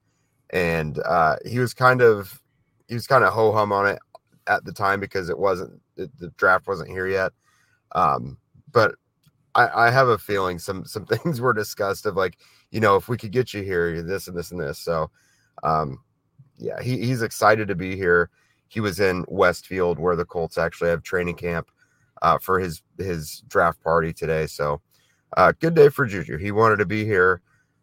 And 0.50 1.00
uh, 1.06 1.38
he 1.46 1.60
was 1.60 1.74
kind 1.74 2.02
of 2.02 2.42
he 2.90 2.96
was 2.96 3.08
kind 3.08 3.24
of 3.24 3.32
ho 3.32 3.54
hum 3.54 3.72
on 3.72 3.88
it 3.88 4.00
at 4.48 4.66
the 4.66 4.74
time 4.74 5.00
because 5.00 5.30
it 5.30 5.40
wasn't 5.40 5.80
it, 5.96 6.10
the 6.20 6.30
draft 6.32 6.68
wasn't 6.68 6.90
here 6.90 7.08
yet. 7.08 7.32
Um, 7.94 8.38
but 8.74 8.96
I, 9.56 9.86
I, 9.88 9.90
have 9.90 10.10
a 10.10 10.18
feeling 10.18 10.60
some 10.60 10.86
some 10.86 11.06
things 11.06 11.40
were 11.40 11.54
discussed 11.54 12.06
of 12.06 12.18
like 12.18 12.38
you 12.72 12.80
know 12.80 12.96
if 12.96 13.08
we 13.08 13.18
could 13.18 13.32
get 13.32 13.54
you 13.54 13.62
here 13.62 14.02
this 14.02 14.28
and 14.28 14.38
this 14.38 14.52
and 14.52 14.60
this. 14.60 14.80
So 14.80 15.10
um, 15.64 16.00
yeah, 16.58 16.82
he, 16.82 16.98
he's 16.98 17.22
excited 17.22 17.68
to 17.68 17.76
be 17.76 17.96
here 17.96 18.30
he 18.70 18.80
was 18.80 19.00
in 19.00 19.26
Westfield 19.28 20.00
where 20.00 20.16
the 20.16 20.26
Colts 20.26 20.58
actually 20.58 20.92
have 20.92 21.04
training 21.04 21.36
camp 21.36 21.70
uh, 22.22 22.38
for 22.38 22.60
his 22.60 22.82
his 22.98 23.44
draft 23.48 23.84
party 23.84 24.14
today. 24.14 24.46
So 24.46 24.82
uh, 25.36 25.52
good 25.60 25.74
day 25.74 25.90
for 25.90 26.08
JuJu. 26.08 26.40
He 26.40 26.52
wanted 26.52 26.78
to 26.78 26.86
be 26.86 27.04
here. 27.04 27.42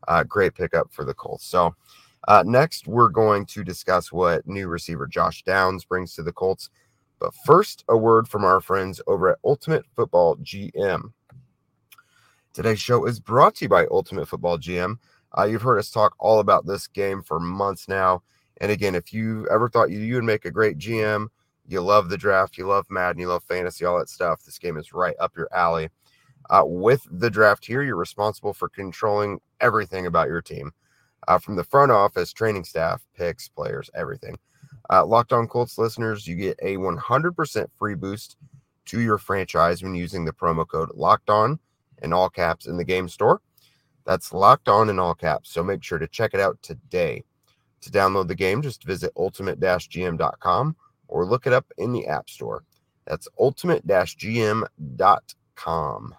Uh, 0.08 0.22
great 0.22 0.54
pickup 0.54 0.92
for 0.92 1.04
the 1.04 1.14
Colts. 1.14 1.44
So 1.44 1.74
uh, 2.28 2.44
next, 2.46 2.86
we're 2.86 3.08
going 3.08 3.44
to 3.46 3.64
discuss 3.64 4.12
what 4.12 4.46
new 4.46 4.68
receiver 4.68 5.06
Josh 5.06 5.42
Downs 5.42 5.84
brings 5.84 6.14
to 6.14 6.22
the 6.22 6.32
Colts. 6.32 6.70
But 7.18 7.34
first, 7.44 7.84
a 7.88 7.96
word 7.96 8.28
from 8.28 8.44
our 8.44 8.60
friends 8.60 9.00
over 9.06 9.30
at 9.30 9.38
Ultimate 9.44 9.84
Football 9.96 10.36
GM. 10.36 11.12
Today's 12.56 12.80
show 12.80 13.04
is 13.04 13.20
brought 13.20 13.56
to 13.56 13.66
you 13.66 13.68
by 13.68 13.84
Ultimate 13.90 14.26
Football 14.26 14.56
GM. 14.56 14.96
Uh, 15.36 15.44
you've 15.44 15.60
heard 15.60 15.76
us 15.78 15.90
talk 15.90 16.14
all 16.18 16.40
about 16.40 16.64
this 16.64 16.86
game 16.86 17.22
for 17.22 17.38
months 17.38 17.86
now. 17.86 18.22
And 18.62 18.72
again, 18.72 18.94
if 18.94 19.12
you 19.12 19.46
ever 19.50 19.68
thought 19.68 19.90
you, 19.90 20.14
would 20.14 20.24
make 20.24 20.46
a 20.46 20.50
great 20.50 20.78
GM, 20.78 21.28
you 21.68 21.82
love 21.82 22.08
the 22.08 22.16
draft, 22.16 22.56
you 22.56 22.66
love 22.66 22.86
Madden, 22.88 23.20
you 23.20 23.28
love 23.28 23.44
fantasy, 23.44 23.84
all 23.84 23.98
that 23.98 24.08
stuff, 24.08 24.42
this 24.42 24.58
game 24.58 24.78
is 24.78 24.94
right 24.94 25.14
up 25.20 25.36
your 25.36 25.50
alley. 25.54 25.90
Uh, 26.48 26.62
with 26.64 27.06
the 27.10 27.28
draft 27.28 27.66
here, 27.66 27.82
you're 27.82 27.94
responsible 27.94 28.54
for 28.54 28.70
controlling 28.70 29.38
everything 29.60 30.06
about 30.06 30.28
your 30.28 30.40
team 30.40 30.72
uh, 31.28 31.38
from 31.38 31.56
the 31.56 31.64
front 31.64 31.92
office, 31.92 32.32
training 32.32 32.64
staff, 32.64 33.04
picks, 33.14 33.50
players, 33.50 33.90
everything. 33.94 34.38
Uh, 34.88 35.04
Locked 35.04 35.34
on 35.34 35.46
Colts 35.46 35.76
listeners, 35.76 36.26
you 36.26 36.34
get 36.36 36.58
a 36.62 36.78
100% 36.78 37.66
free 37.78 37.94
boost 37.94 38.38
to 38.86 39.00
your 39.02 39.18
franchise 39.18 39.82
when 39.82 39.94
using 39.94 40.24
the 40.24 40.32
promo 40.32 40.66
code 40.66 40.90
Locked 40.94 41.28
On 41.28 41.58
in 42.02 42.12
all 42.12 42.28
caps 42.28 42.66
in 42.66 42.76
the 42.76 42.84
game 42.84 43.08
store. 43.08 43.40
That's 44.04 44.32
Locked 44.32 44.68
On 44.68 44.88
in 44.88 44.98
all 44.98 45.14
caps. 45.14 45.50
So 45.50 45.64
make 45.64 45.82
sure 45.82 45.98
to 45.98 46.06
check 46.06 46.34
it 46.34 46.40
out 46.40 46.60
today. 46.62 47.24
To 47.82 47.90
download 47.90 48.28
the 48.28 48.34
game, 48.34 48.62
just 48.62 48.84
visit 48.84 49.12
ultimate-gm.com 49.16 50.76
or 51.08 51.24
look 51.24 51.46
it 51.46 51.52
up 51.52 51.66
in 51.78 51.92
the 51.92 52.06
App 52.06 52.30
Store. 52.30 52.64
That's 53.06 53.28
ultimate-gm.com. 53.38 56.14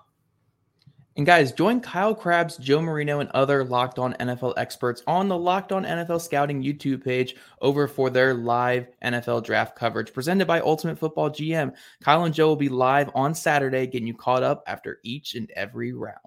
And 1.18 1.26
guys, 1.26 1.52
join 1.52 1.80
Kyle 1.80 2.14
Crabbs, 2.14 2.58
Joe 2.58 2.80
Marino, 2.80 3.22
and 3.22 3.30
other 3.32 3.64
Locked 3.64 3.98
On 3.98 4.14
NFL 4.20 4.54
experts 4.56 5.02
on 5.08 5.28
the 5.28 5.38
Locked 5.38 5.72
On 5.72 5.84
NFL 5.84 6.22
Scouting 6.22 6.62
YouTube 6.62 7.04
page 7.04 7.36
over 7.60 7.88
for 7.88 8.12
their 8.12 8.36
live 8.36 8.88
NFL 9.04 9.44
draft 9.44 9.76
coverage 9.76 10.14
presented 10.14 10.46
by 10.46 10.60
Ultimate 10.60 11.00
Football 11.00 11.32
GM. 11.32 11.74
Kyle 12.04 12.26
and 12.26 12.36
Joe 12.36 12.50
will 12.50 12.56
be 12.56 12.70
live 12.70 13.10
on 13.16 13.34
Saturday, 13.34 13.88
getting 13.88 14.08
you 14.08 14.14
caught 14.14 14.44
up 14.44 14.64
after 14.68 15.00
each 15.02 15.34
and 15.34 15.50
every 15.56 15.92
round. 15.92 16.18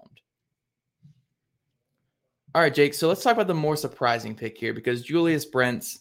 All 2.53 2.61
right, 2.61 2.73
Jake. 2.73 2.93
So 2.93 3.07
let's 3.07 3.23
talk 3.23 3.35
about 3.35 3.47
the 3.47 3.53
more 3.53 3.77
surprising 3.77 4.35
pick 4.35 4.57
here 4.57 4.73
because 4.73 5.03
Julius 5.03 5.45
Brents 5.45 5.99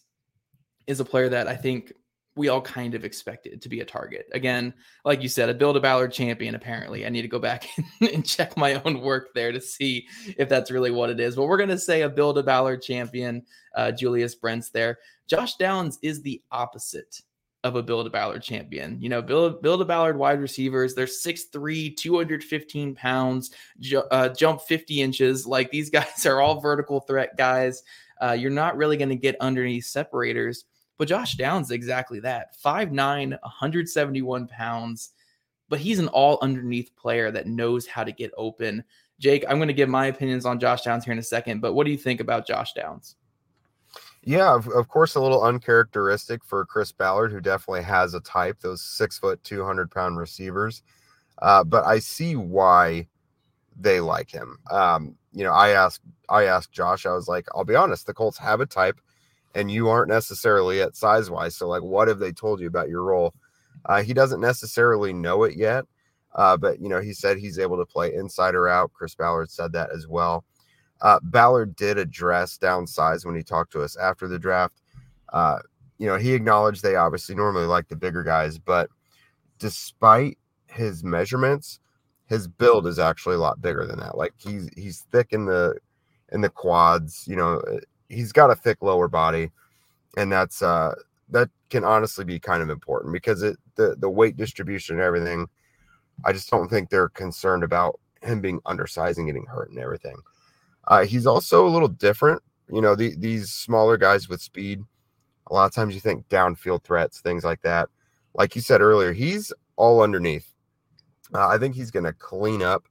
is 0.89 0.99
a 0.99 1.05
player 1.05 1.29
that 1.29 1.47
I 1.47 1.55
think 1.55 1.93
we 2.41 2.49
all 2.49 2.63
kind 2.63 2.95
of 2.95 3.05
expected 3.05 3.61
to 3.61 3.69
be 3.69 3.81
a 3.81 3.85
target. 3.85 4.27
Again, 4.33 4.73
like 5.05 5.23
you 5.23 5.29
said, 5.29 5.51
a 5.51 5.55
Build 5.55 5.77
a 5.77 5.81
Ballard 5.81 6.11
champion, 6.11 6.55
apparently. 6.55 7.05
I 7.05 7.11
need 7.11 7.21
to 7.21 7.29
go 7.29 7.39
back 7.39 7.69
and 8.01 8.25
check 8.25 8.57
my 8.57 8.81
own 8.83 9.03
work 9.03 9.35
there 9.35 9.53
to 9.53 9.61
see 9.61 10.09
if 10.39 10.49
that's 10.49 10.71
really 10.71 10.91
what 10.91 11.11
it 11.11 11.21
is. 11.21 11.37
But 11.37 11.45
we're 11.45 11.59
going 11.59 11.69
to 11.69 11.79
say 11.79 12.01
a 12.01 12.09
Build 12.09 12.39
a 12.39 12.43
Ballard 12.43 12.81
champion, 12.81 13.43
uh, 13.75 13.93
Julius 13.93 14.35
Brents 14.35 14.71
there. 14.71 15.01
Josh 15.27 15.57
Downs 15.57 15.99
is 16.01 16.23
the 16.23 16.41
opposite 16.51 17.21
of 17.63 17.77
a 17.77 17.83
Build 17.83 18.07
a 18.07 18.11
Ballard 18.11 18.43
champion. 18.43 18.99
You 19.03 19.11
know, 19.11 19.21
Build, 19.21 19.61
Build 19.61 19.83
a 19.83 19.85
Ballard 19.85 20.17
wide 20.17 20.41
receivers, 20.41 20.95
they're 20.95 21.05
6'3, 21.05 21.95
215 21.95 22.95
pounds, 22.95 23.51
ju- 23.81 23.99
uh, 24.11 24.31
jump 24.31 24.63
50 24.63 25.03
inches. 25.03 25.47
Like 25.47 25.71
these 25.71 25.91
guys 25.99 26.25
are 26.25 26.41
all 26.41 26.59
vertical 26.59 27.01
threat 27.01 27.37
guys. 27.37 27.83
Uh, 28.19 28.33
you're 28.33 28.51
not 28.51 28.79
really 28.79 28.97
going 28.97 29.11
to 29.11 29.15
get 29.15 29.37
underneath 29.41 29.85
separators 29.85 30.65
but 31.01 31.09
Josh 31.09 31.37
Downs 31.37 31.71
exactly 31.71 32.21
that 32.21 32.55
5'9, 32.63 33.31
171 33.31 34.49
pounds, 34.49 35.13
but 35.71 35.81
he's 35.81 35.99
an 35.99 36.09
all 36.09 36.39
underneath 36.43 36.95
player 36.95 37.31
that 37.31 37.47
knows 37.47 37.87
how 37.87 38.05
to 38.05 38.13
get 38.13 38.31
open. 38.37 38.85
Jake, 39.19 39.43
I'm 39.49 39.57
going 39.57 39.69
to 39.69 39.73
give 39.73 39.89
my 39.89 40.09
opinions 40.09 40.45
on 40.45 40.61
Josh 40.61 40.83
Downs 40.83 41.07
here 41.07 41.13
in 41.13 41.19
a 41.19 41.23
second, 41.23 41.63
but 41.63 41.73
what 41.73 41.87
do 41.87 41.91
you 41.91 41.97
think 41.97 42.21
about 42.21 42.47
Josh 42.47 42.75
Downs? 42.75 43.17
Yeah, 44.25 44.55
of, 44.55 44.69
of 44.69 44.89
course, 44.89 45.15
a 45.15 45.21
little 45.23 45.43
uncharacteristic 45.43 46.45
for 46.45 46.67
Chris 46.67 46.93
Ballard, 46.93 47.33
who 47.33 47.41
definitely 47.41 47.85
has 47.85 48.13
a 48.13 48.21
type, 48.21 48.61
those 48.61 48.83
six 48.83 49.19
foot, 49.19 49.43
200 49.43 49.91
pound 49.91 50.19
receivers. 50.19 50.83
Uh, 51.41 51.65
but 51.65 51.87
I 51.87 52.01
see 52.01 52.37
why 52.37 53.09
they 53.75 54.01
like 54.01 54.31
him. 54.31 54.59
Um, 54.71 55.17
you 55.33 55.45
know, 55.45 55.53
I 55.53 55.71
asked, 55.71 56.03
I 56.29 56.45
asked 56.45 56.73
Josh, 56.73 57.07
I 57.07 57.15
was 57.15 57.27
like, 57.27 57.47
I'll 57.55 57.65
be 57.65 57.75
honest, 57.75 58.07
the 58.07 58.13
Colts 58.13 58.37
have 58.37 58.61
a 58.61 58.67
type 58.67 59.01
and 59.55 59.71
you 59.71 59.89
aren't 59.89 60.09
necessarily 60.09 60.81
at 60.81 60.97
size 60.97 61.31
wise. 61.31 61.57
So, 61.57 61.69
like, 61.69 61.83
what 61.83 62.09
have 62.09 62.19
they 62.19 62.33
told 62.33 62.61
you 62.61 62.67
about 62.67 62.89
your 62.89 63.03
role? 63.03 63.35
Uh, 63.87 64.03
he 64.03 64.13
doesn't 64.13 64.41
necessarily 64.41 65.13
know 65.13 65.45
it 65.45 65.57
yet, 65.57 65.85
uh, 66.35 66.57
but 66.57 66.81
you 66.81 66.89
know, 66.89 67.01
he 67.01 67.13
said 67.13 67.39
he's 67.39 67.59
able 67.59 67.79
to 67.79 67.87
play 67.87 68.15
inside 68.15 68.55
or 68.55 68.69
out. 68.69 68.93
Chris 68.93 69.15
Ballard 69.15 69.51
said 69.51 69.73
that 69.73 69.91
as 69.91 70.07
well. 70.07 70.45
Uh, 71.01 71.19
Ballard 71.23 71.75
did 71.77 71.99
address 71.99 72.59
downsize 72.59 73.25
when 73.25 73.35
he 73.35 73.43
talked 73.43 73.73
to 73.73 73.83
us 73.83 73.97
after 73.97 74.29
the 74.29 74.39
draft. 74.39 74.83
Uh, 75.33 75.59
you 75.99 76.07
know, 76.07 76.17
he 76.17 76.35
acknowledged 76.35 76.83
they 76.83 76.97
obviously 76.97 77.35
normally 77.35 77.67
like 77.67 77.89
the 77.89 77.97
bigger 77.97 78.23
guys, 78.23 78.59
but 78.59 78.91
despite 79.59 80.39
his 80.67 81.03
measurements, 81.05 81.81
his 82.27 82.47
build 82.49 82.87
is 82.87 82.99
actually 82.99 83.37
a 83.37 83.41
lot 83.41 83.61
bigger 83.61 83.87
than 83.87 83.99
that. 83.99 84.17
Like 84.17 84.33
he's 84.39 84.71
he's 84.77 85.07
thick 85.13 85.29
in 85.33 85.47
the 85.47 85.77
in 86.33 86.41
the 86.41 86.49
quads. 86.49 87.25
You 87.27 87.37
know, 87.37 87.63
he's 88.11 88.33
got 88.33 88.51
a 88.51 88.55
thick 88.55 88.83
lower 88.83 89.09
body, 89.09 89.51
and 90.17 90.31
that's 90.31 90.63
uh 90.63 90.95
that 91.31 91.49
can 91.71 91.85
honestly 91.85 92.25
be 92.25 92.39
kind 92.39 92.63
of 92.63 92.69
important 92.69 93.13
because 93.13 93.43
it 93.43 93.57
the 93.77 93.97
the 93.99 94.11
weight 94.11 94.37
distribution 94.37 94.97
and 94.97 95.05
everything. 95.05 95.49
I 96.25 96.33
just 96.33 96.51
don't 96.51 96.69
think 96.69 96.91
they're 96.91 97.09
concerned 97.09 97.65
about 97.65 97.99
him 98.21 98.43
being 98.43 98.61
undersized 98.67 99.19
and 99.19 99.27
getting 99.27 99.47
hurt 99.47 99.71
and 99.71 99.79
everything. 99.79 100.17
Uh, 100.87 101.05
he's 101.05 101.27
also 101.27 101.67
a 101.67 101.71
little 101.71 101.89
different. 101.89 102.43
You 102.71 102.83
know, 102.83 102.95
the, 102.95 103.15
these 103.17 103.51
smaller 103.51 103.97
guys 103.97 104.29
with 104.29 104.43
speed, 104.43 104.83
a 105.47 105.55
lot 105.55 105.65
of 105.65 105.73
times 105.73 105.95
you 105.95 106.01
think 106.01 106.29
downfield 106.29 106.85
threats, 106.85 107.21
things 107.21 107.43
like 107.43 107.63
that. 107.63 107.89
Like 108.35 108.55
you 108.55 108.61
said 108.61 108.81
earlier, 108.83 109.13
he's 109.13 109.53
all 109.77 110.03
underneath. 110.03 110.53
Uh, 111.35 111.49
I 111.49 111.59
think 111.59 111.75
he's 111.75 111.91
going 111.91 112.05
to 112.05 112.13
clean 112.13 112.63
up 112.63 112.85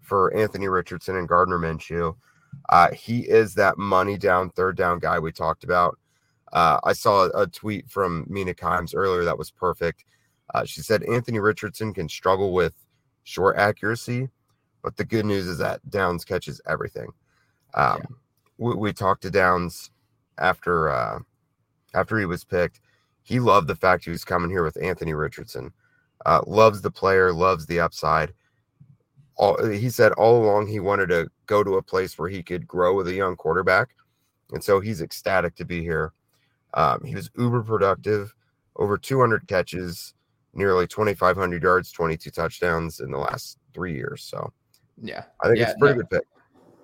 for 0.00 0.34
Anthony 0.34 0.68
Richardson 0.68 1.16
and 1.16 1.28
Gardner 1.28 1.58
Minshew. 1.58 2.14
Uh, 2.68 2.90
he 2.92 3.20
is 3.20 3.54
that 3.54 3.78
money 3.78 4.16
down, 4.16 4.50
third 4.50 4.76
down 4.76 4.98
guy 4.98 5.18
we 5.18 5.32
talked 5.32 5.64
about. 5.64 5.98
Uh, 6.52 6.78
I 6.84 6.92
saw 6.92 7.28
a, 7.34 7.46
tweet 7.46 7.88
from 7.88 8.24
Mina 8.28 8.54
Kimes 8.54 8.94
earlier 8.94 9.24
that 9.24 9.38
was 9.38 9.50
perfect. 9.50 10.04
Uh, 10.54 10.64
she 10.64 10.80
said 10.80 11.02
Anthony 11.04 11.38
Richardson 11.40 11.92
can 11.92 12.08
struggle 12.08 12.52
with 12.52 12.72
short 13.24 13.56
accuracy, 13.56 14.28
but 14.82 14.96
the 14.96 15.04
good 15.04 15.26
news 15.26 15.46
is 15.46 15.58
that 15.58 15.80
Downs 15.90 16.24
catches 16.24 16.60
everything. 16.66 17.08
Um, 17.74 17.98
yeah. 17.98 18.16
we, 18.58 18.74
we, 18.74 18.92
talked 18.92 19.22
to 19.22 19.30
Downs 19.30 19.90
after 20.38 20.88
uh, 20.88 21.18
after 21.94 22.18
he 22.18 22.26
was 22.26 22.44
picked. 22.44 22.80
He 23.22 23.40
loved 23.40 23.66
the 23.66 23.74
fact 23.74 24.04
he 24.04 24.10
was 24.10 24.24
coming 24.24 24.50
here 24.50 24.62
with 24.62 24.80
Anthony 24.80 25.14
Richardson. 25.14 25.72
Uh, 26.24 26.42
loves 26.46 26.80
the 26.80 26.90
player, 26.90 27.32
loves 27.32 27.66
the 27.66 27.80
upside 27.80 28.32
all 29.36 29.64
he 29.66 29.90
said 29.90 30.12
all 30.12 30.42
along 30.42 30.66
he 30.66 30.80
wanted 30.80 31.08
to 31.08 31.28
go 31.46 31.64
to 31.64 31.76
a 31.76 31.82
place 31.82 32.18
where 32.18 32.28
he 32.28 32.42
could 32.42 32.66
grow 32.66 32.94
with 32.94 33.08
a 33.08 33.14
young 33.14 33.36
quarterback. 33.36 33.90
And 34.52 34.62
so 34.62 34.80
he's 34.80 35.00
ecstatic 35.00 35.54
to 35.56 35.64
be 35.64 35.82
here. 35.82 36.12
Um, 36.74 37.02
he 37.04 37.14
was 37.14 37.30
uber 37.36 37.62
productive, 37.62 38.34
over 38.76 38.98
200 38.98 39.48
catches, 39.48 40.14
nearly 40.52 40.86
2,500 40.86 41.62
yards, 41.62 41.90
22 41.92 42.30
touchdowns 42.30 43.00
in 43.00 43.10
the 43.10 43.18
last 43.18 43.58
three 43.72 43.94
years. 43.94 44.22
So, 44.22 44.52
yeah, 45.02 45.24
I 45.40 45.46
think 45.46 45.58
yeah, 45.58 45.64
it's 45.64 45.74
a 45.74 45.78
pretty 45.78 45.94
no. 45.94 46.02
good 46.02 46.10
pick. 46.10 46.22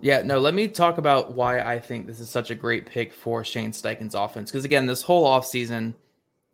Yeah, 0.01 0.23
no, 0.23 0.41
let 0.41 0.55
me 0.55 0.67
talk 0.67 0.99
about 0.99 1.35
why 1.35 1.61
I 1.61 1.79
think 1.79 2.09
this 2.09 2.19
is 2.19 2.29
such 2.29 2.51
a 2.51 2.57
great 2.57 2.87
pick 2.87 3.13
for 3.13 3.45
Shane 3.45 3.71
Steichen's 3.71 4.17
offense. 4.17 4.51
Because 4.51 4.65
again, 4.65 4.87
this 4.87 5.03
whole 5.03 5.25
offseason, 5.25 5.95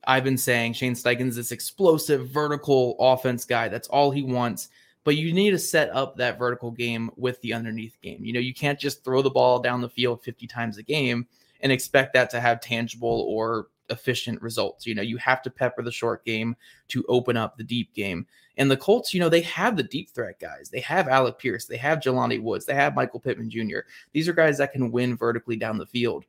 I've 0.06 0.24
been 0.24 0.36
saying 0.36 0.74
Shane 0.74 0.94
Steichen's 0.94 1.36
this 1.36 1.50
explosive 1.50 2.28
vertical 2.28 2.96
offense 3.00 3.46
guy. 3.46 3.68
That's 3.68 3.88
all 3.88 4.10
he 4.10 4.22
wants 4.22 4.68
but 5.08 5.16
you 5.16 5.32
need 5.32 5.52
to 5.52 5.58
set 5.58 5.88
up 5.96 6.18
that 6.18 6.38
vertical 6.38 6.70
game 6.70 7.10
with 7.16 7.40
the 7.40 7.54
underneath 7.54 7.96
game. 8.02 8.22
You 8.22 8.34
know, 8.34 8.40
you 8.40 8.52
can't 8.52 8.78
just 8.78 9.02
throw 9.02 9.22
the 9.22 9.30
ball 9.30 9.58
down 9.58 9.80
the 9.80 9.88
field 9.88 10.22
50 10.22 10.46
times 10.46 10.76
a 10.76 10.82
game 10.82 11.26
and 11.62 11.72
expect 11.72 12.12
that 12.12 12.28
to 12.28 12.40
have 12.40 12.60
tangible 12.60 13.24
or 13.26 13.68
efficient 13.88 14.42
results. 14.42 14.86
You 14.86 14.94
know, 14.94 15.00
you 15.00 15.16
have 15.16 15.40
to 15.44 15.50
pepper 15.50 15.80
the 15.80 15.90
short 15.90 16.26
game 16.26 16.54
to 16.88 17.06
open 17.08 17.38
up 17.38 17.56
the 17.56 17.64
deep 17.64 17.94
game. 17.94 18.26
And 18.58 18.70
the 18.70 18.76
Colts, 18.76 19.14
you 19.14 19.20
know, 19.20 19.30
they 19.30 19.40
have 19.40 19.78
the 19.78 19.82
deep 19.82 20.10
threat 20.10 20.38
guys. 20.40 20.68
They 20.68 20.80
have 20.80 21.08
Alec 21.08 21.38
Pierce, 21.38 21.64
they 21.64 21.78
have 21.78 22.00
Jelani 22.00 22.42
Woods, 22.42 22.66
they 22.66 22.74
have 22.74 22.94
Michael 22.94 23.20
Pittman 23.20 23.48
Jr. 23.48 23.78
These 24.12 24.28
are 24.28 24.34
guys 24.34 24.58
that 24.58 24.72
can 24.72 24.92
win 24.92 25.16
vertically 25.16 25.56
down 25.56 25.78
the 25.78 25.86
field. 25.86 26.26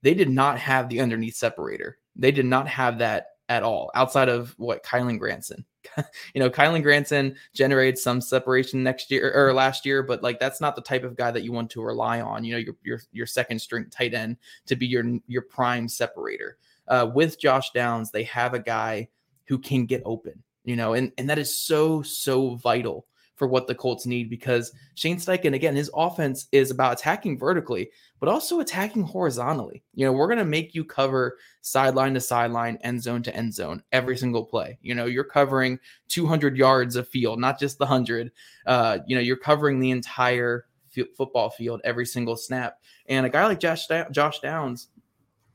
They 0.00 0.14
did 0.14 0.30
not 0.30 0.58
have 0.58 0.88
the 0.88 1.02
underneath 1.02 1.36
separator. 1.36 1.98
They 2.16 2.32
did 2.32 2.46
not 2.46 2.68
have 2.68 2.96
that 3.00 3.33
at 3.48 3.62
all 3.62 3.90
outside 3.94 4.28
of 4.28 4.54
what 4.58 4.82
Kylen 4.82 5.18
Granson. 5.18 5.64
you 6.34 6.40
know, 6.40 6.48
Kylen 6.48 6.82
Granson 6.82 7.36
generated 7.52 7.98
some 7.98 8.20
separation 8.20 8.82
next 8.82 9.10
year 9.10 9.32
or 9.34 9.52
last 9.52 9.84
year, 9.84 10.02
but 10.02 10.22
like 10.22 10.40
that's 10.40 10.60
not 10.60 10.76
the 10.76 10.82
type 10.82 11.04
of 11.04 11.16
guy 11.16 11.30
that 11.30 11.42
you 11.42 11.52
want 11.52 11.70
to 11.70 11.82
rely 11.82 12.20
on. 12.20 12.44
You 12.44 12.52
know, 12.52 12.58
your 12.58 12.74
your 12.82 13.00
your 13.12 13.26
second 13.26 13.58
string 13.58 13.86
tight 13.90 14.14
end 14.14 14.38
to 14.66 14.76
be 14.76 14.86
your 14.86 15.04
your 15.26 15.42
prime 15.42 15.88
separator. 15.88 16.56
Uh, 16.86 17.10
with 17.14 17.38
Josh 17.38 17.70
Downs, 17.72 18.10
they 18.10 18.24
have 18.24 18.54
a 18.54 18.58
guy 18.58 19.08
who 19.46 19.58
can 19.58 19.86
get 19.86 20.02
open. 20.04 20.42
You 20.64 20.76
know, 20.76 20.94
and 20.94 21.12
and 21.18 21.28
that 21.28 21.38
is 21.38 21.54
so 21.54 22.02
so 22.02 22.54
vital 22.54 23.06
for 23.36 23.48
what 23.48 23.66
the 23.66 23.74
Colts 23.74 24.06
need 24.06 24.30
because 24.30 24.72
Shane 24.94 25.16
Steichen, 25.16 25.54
again, 25.54 25.74
his 25.74 25.90
offense 25.94 26.46
is 26.52 26.70
about 26.70 26.98
attacking 26.98 27.38
vertically, 27.38 27.90
but 28.20 28.28
also 28.28 28.60
attacking 28.60 29.02
horizontally. 29.02 29.82
You 29.94 30.06
know, 30.06 30.12
we're 30.12 30.28
going 30.28 30.38
to 30.38 30.44
make 30.44 30.74
you 30.74 30.84
cover 30.84 31.36
sideline 31.60 32.14
to 32.14 32.20
sideline, 32.20 32.78
end 32.82 33.02
zone 33.02 33.22
to 33.24 33.34
end 33.34 33.52
zone 33.52 33.82
every 33.92 34.16
single 34.16 34.44
play. 34.44 34.78
You 34.82 34.94
know, 34.94 35.06
you're 35.06 35.24
covering 35.24 35.78
200 36.08 36.56
yards 36.56 36.96
of 36.96 37.08
field, 37.08 37.40
not 37.40 37.58
just 37.58 37.78
the 37.78 37.84
100. 37.84 38.30
Uh, 38.66 38.98
you 39.06 39.16
know, 39.16 39.22
you're 39.22 39.36
covering 39.36 39.80
the 39.80 39.90
entire 39.90 40.66
f- 40.96 41.06
football 41.16 41.50
field 41.50 41.80
every 41.84 42.06
single 42.06 42.36
snap. 42.36 42.78
And 43.08 43.26
a 43.26 43.30
guy 43.30 43.46
like 43.46 43.60
Josh, 43.60 43.86
Josh 44.12 44.40
Downs, 44.40 44.88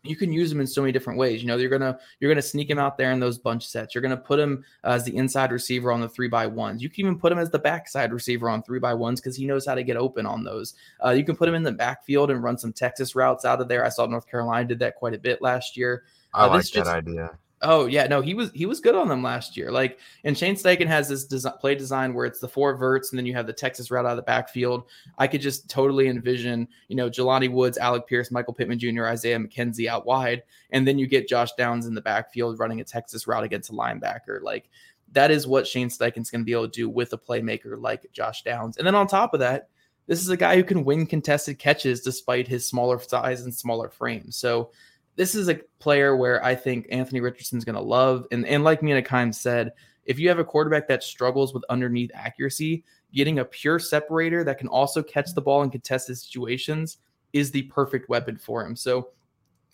you 0.03 0.15
can 0.15 0.32
use 0.32 0.50
them 0.50 0.62
in 0.62 0.68
so 0.68 0.82
many 0.82 0.91
different 0.91 1.20
ways. 1.20 1.41
You 1.41 1.48
know, 1.48 1.58
you're 1.58 1.70
gonna 1.70 2.00
you're 2.20 2.32
gonna 2.32 2.41
sneak 2.41 2.70
him 2.70 2.79
out 2.79 2.98
there 2.98 3.12
in 3.12 3.20
those 3.20 3.38
bunch 3.38 3.68
sets. 3.68 3.94
You're 3.94 4.01
gonna 4.01 4.18
put 4.18 4.39
him 4.39 4.63
as 4.84 5.03
the 5.03 5.15
inside 5.15 5.51
receiver 5.51 5.91
on 5.91 6.01
the 6.01 6.10
three 6.10 6.27
by 6.27 6.48
ones. 6.48 6.82
You 6.82 6.89
can 6.89 7.01
even 7.01 7.20
put 7.20 7.32
him 7.32 7.39
as 7.39 7.50
the 7.50 7.60
backside 7.60 8.13
receiver 8.13 8.50
on 8.50 8.63
three 8.63 8.79
by 8.79 8.94
ones 8.94 9.20
because 9.20 9.36
he 9.36 9.46
knows 9.46 9.65
how 9.65 9.75
to 9.75 9.84
get 9.84 9.98
open 9.98 10.25
on 10.25 10.44
those. 10.44 10.75
Uh, 11.03 11.12
you 11.12 11.24
can 11.24 11.36
put 11.36 11.50
him 11.50 11.56
in 11.56 11.63
the 11.63 11.72
backfield 11.72 12.32
and 12.32 12.44
run 12.44 12.58
some 12.58 12.74
Texas 12.74 13.15
routes 13.15 13.46
out 13.46 13.62
of 13.62 13.68
there. 13.68 13.86
I 13.86 13.89
saw 13.89 14.06
North 14.06 14.27
Carolina 14.27 14.68
did 14.68 14.79
that 14.79 14.96
quite 14.96 15.13
a 15.13 15.20
bit 15.20 15.41
last 15.41 15.75
year. 15.75 16.03
I 16.34 16.46
uh, 16.46 16.50
like 16.50 16.70
that 16.72 16.88
idea. 16.88 17.38
Oh 17.62 17.88
yeah, 17.88 18.08
no, 18.08 18.22
he 18.22 18.34
was 18.34 18.51
he 18.54 18.66
was 18.66 18.80
good 18.80 18.96
on 18.96 19.10
them 19.10 19.22
last 19.22 19.58
year. 19.58 19.72
Like, 19.72 20.00
and 20.24 20.38
Shane 20.38 20.56
Steichen 20.56 20.88
has 20.88 21.10
this 21.10 21.25
design, 21.25 21.54
play 21.60 21.75
design 21.75 22.13
where 22.13 22.25
it's 22.25 22.39
the 22.39 22.48
four 22.48 22.75
verts, 22.78 23.12
and 23.12 23.20
then 23.20 23.25
you 23.25 23.34
have 23.34 23.48
the 23.48 23.54
Texas 23.54 23.92
route 23.92 24.06
out 24.06 24.12
of 24.12 24.18
the 24.18 24.24
backfield. 24.24 24.86
I 25.18 25.28
could 25.28 25.42
just 25.42 25.70
totally 25.70 26.08
envision, 26.08 26.68
you 26.88 26.96
know, 26.96 27.10
Jelani 27.10 27.51
Woods, 27.51 27.78
Alec 27.78 28.08
Pierce, 28.08 28.32
Michael 28.32 28.54
Pittman 28.54 28.80
Jr., 28.80 29.08
Isaiah 29.08 29.38
McKenzie 29.38 29.88
out 29.88 30.06
wide, 30.06 30.44
and 30.72 30.88
then 30.88 30.98
you 30.98 31.06
get 31.06 31.28
Josh 31.28 31.51
Downs 31.54 31.86
in 31.86 31.94
the 31.94 32.01
backfield 32.01 32.60
running 32.60 32.80
a 32.80 32.86
Texas 32.86 33.28
route 33.28 33.44
against 33.44 33.72
a 33.72 33.74
linebacker. 33.74 34.42
Like, 34.42 34.70
that 35.12 35.32
is 35.32 35.48
what 35.48 35.68
Shane 35.68 35.89
Steichen's 35.89 36.32
going 36.32 36.42
to 36.42 36.46
be 36.46 36.54
able 36.54 36.70
to 36.70 36.72
do 36.72 36.89
with 36.89 37.13
a 37.13 37.18
playmaker 37.18 37.82
like 37.82 38.06
Josh 38.13 38.44
Downs. 38.44 38.78
And 38.78 38.88
then 38.88 38.96
on 38.96 39.08
top 39.08 39.34
of 39.34 39.39
that, 39.42 39.70
this 40.08 40.22
is 40.22 40.30
a 40.30 40.38
guy 40.38 40.56
who 40.56 40.63
can 40.63 40.86
win 40.86 41.06
contested 41.06 41.60
catches 41.60 42.01
despite 42.01 42.48
his 42.48 42.66
smaller 42.66 43.00
size 43.00 43.44
and 43.44 43.54
smaller 43.54 43.89
frame. 43.89 44.32
So 44.32 44.72
this 45.19 45.35
is 45.35 45.49
a 45.49 45.59
player 45.79 46.15
where 46.15 46.41
I 46.45 46.55
think 46.55 46.88
Anthony 46.89 47.19
Richardson's 47.19 47.65
going 47.65 47.75
to 47.75 47.81
love. 47.81 48.25
And, 48.31 48.47
and 48.47 48.63
like 48.63 48.81
Mina 48.81 49.01
Kimes 49.01 49.35
said, 49.35 49.73
if 50.05 50.17
you 50.17 50.29
have 50.29 50.39
a 50.39 50.45
quarterback 50.45 50.88
that 50.88 51.03
struggles 51.03 51.53
with 51.53 51.65
underneath 51.69 52.09
accuracy, 52.13 52.85
getting 53.13 53.39
a 53.39 53.43
pure 53.43 53.79
separator 53.79 54.45
that 54.45 54.59
can 54.59 54.69
also 54.69 55.03
catch 55.03 55.33
the 55.33 55.41
ball 55.41 55.61
in 55.61 55.71
contested 55.71 56.17
situations 56.17 56.99
is 57.33 57.51
the 57.51 57.63
perfect 57.63 58.07
weapon 58.07 58.38
for 58.38 58.65
him. 58.65 58.77
So 58.77 59.09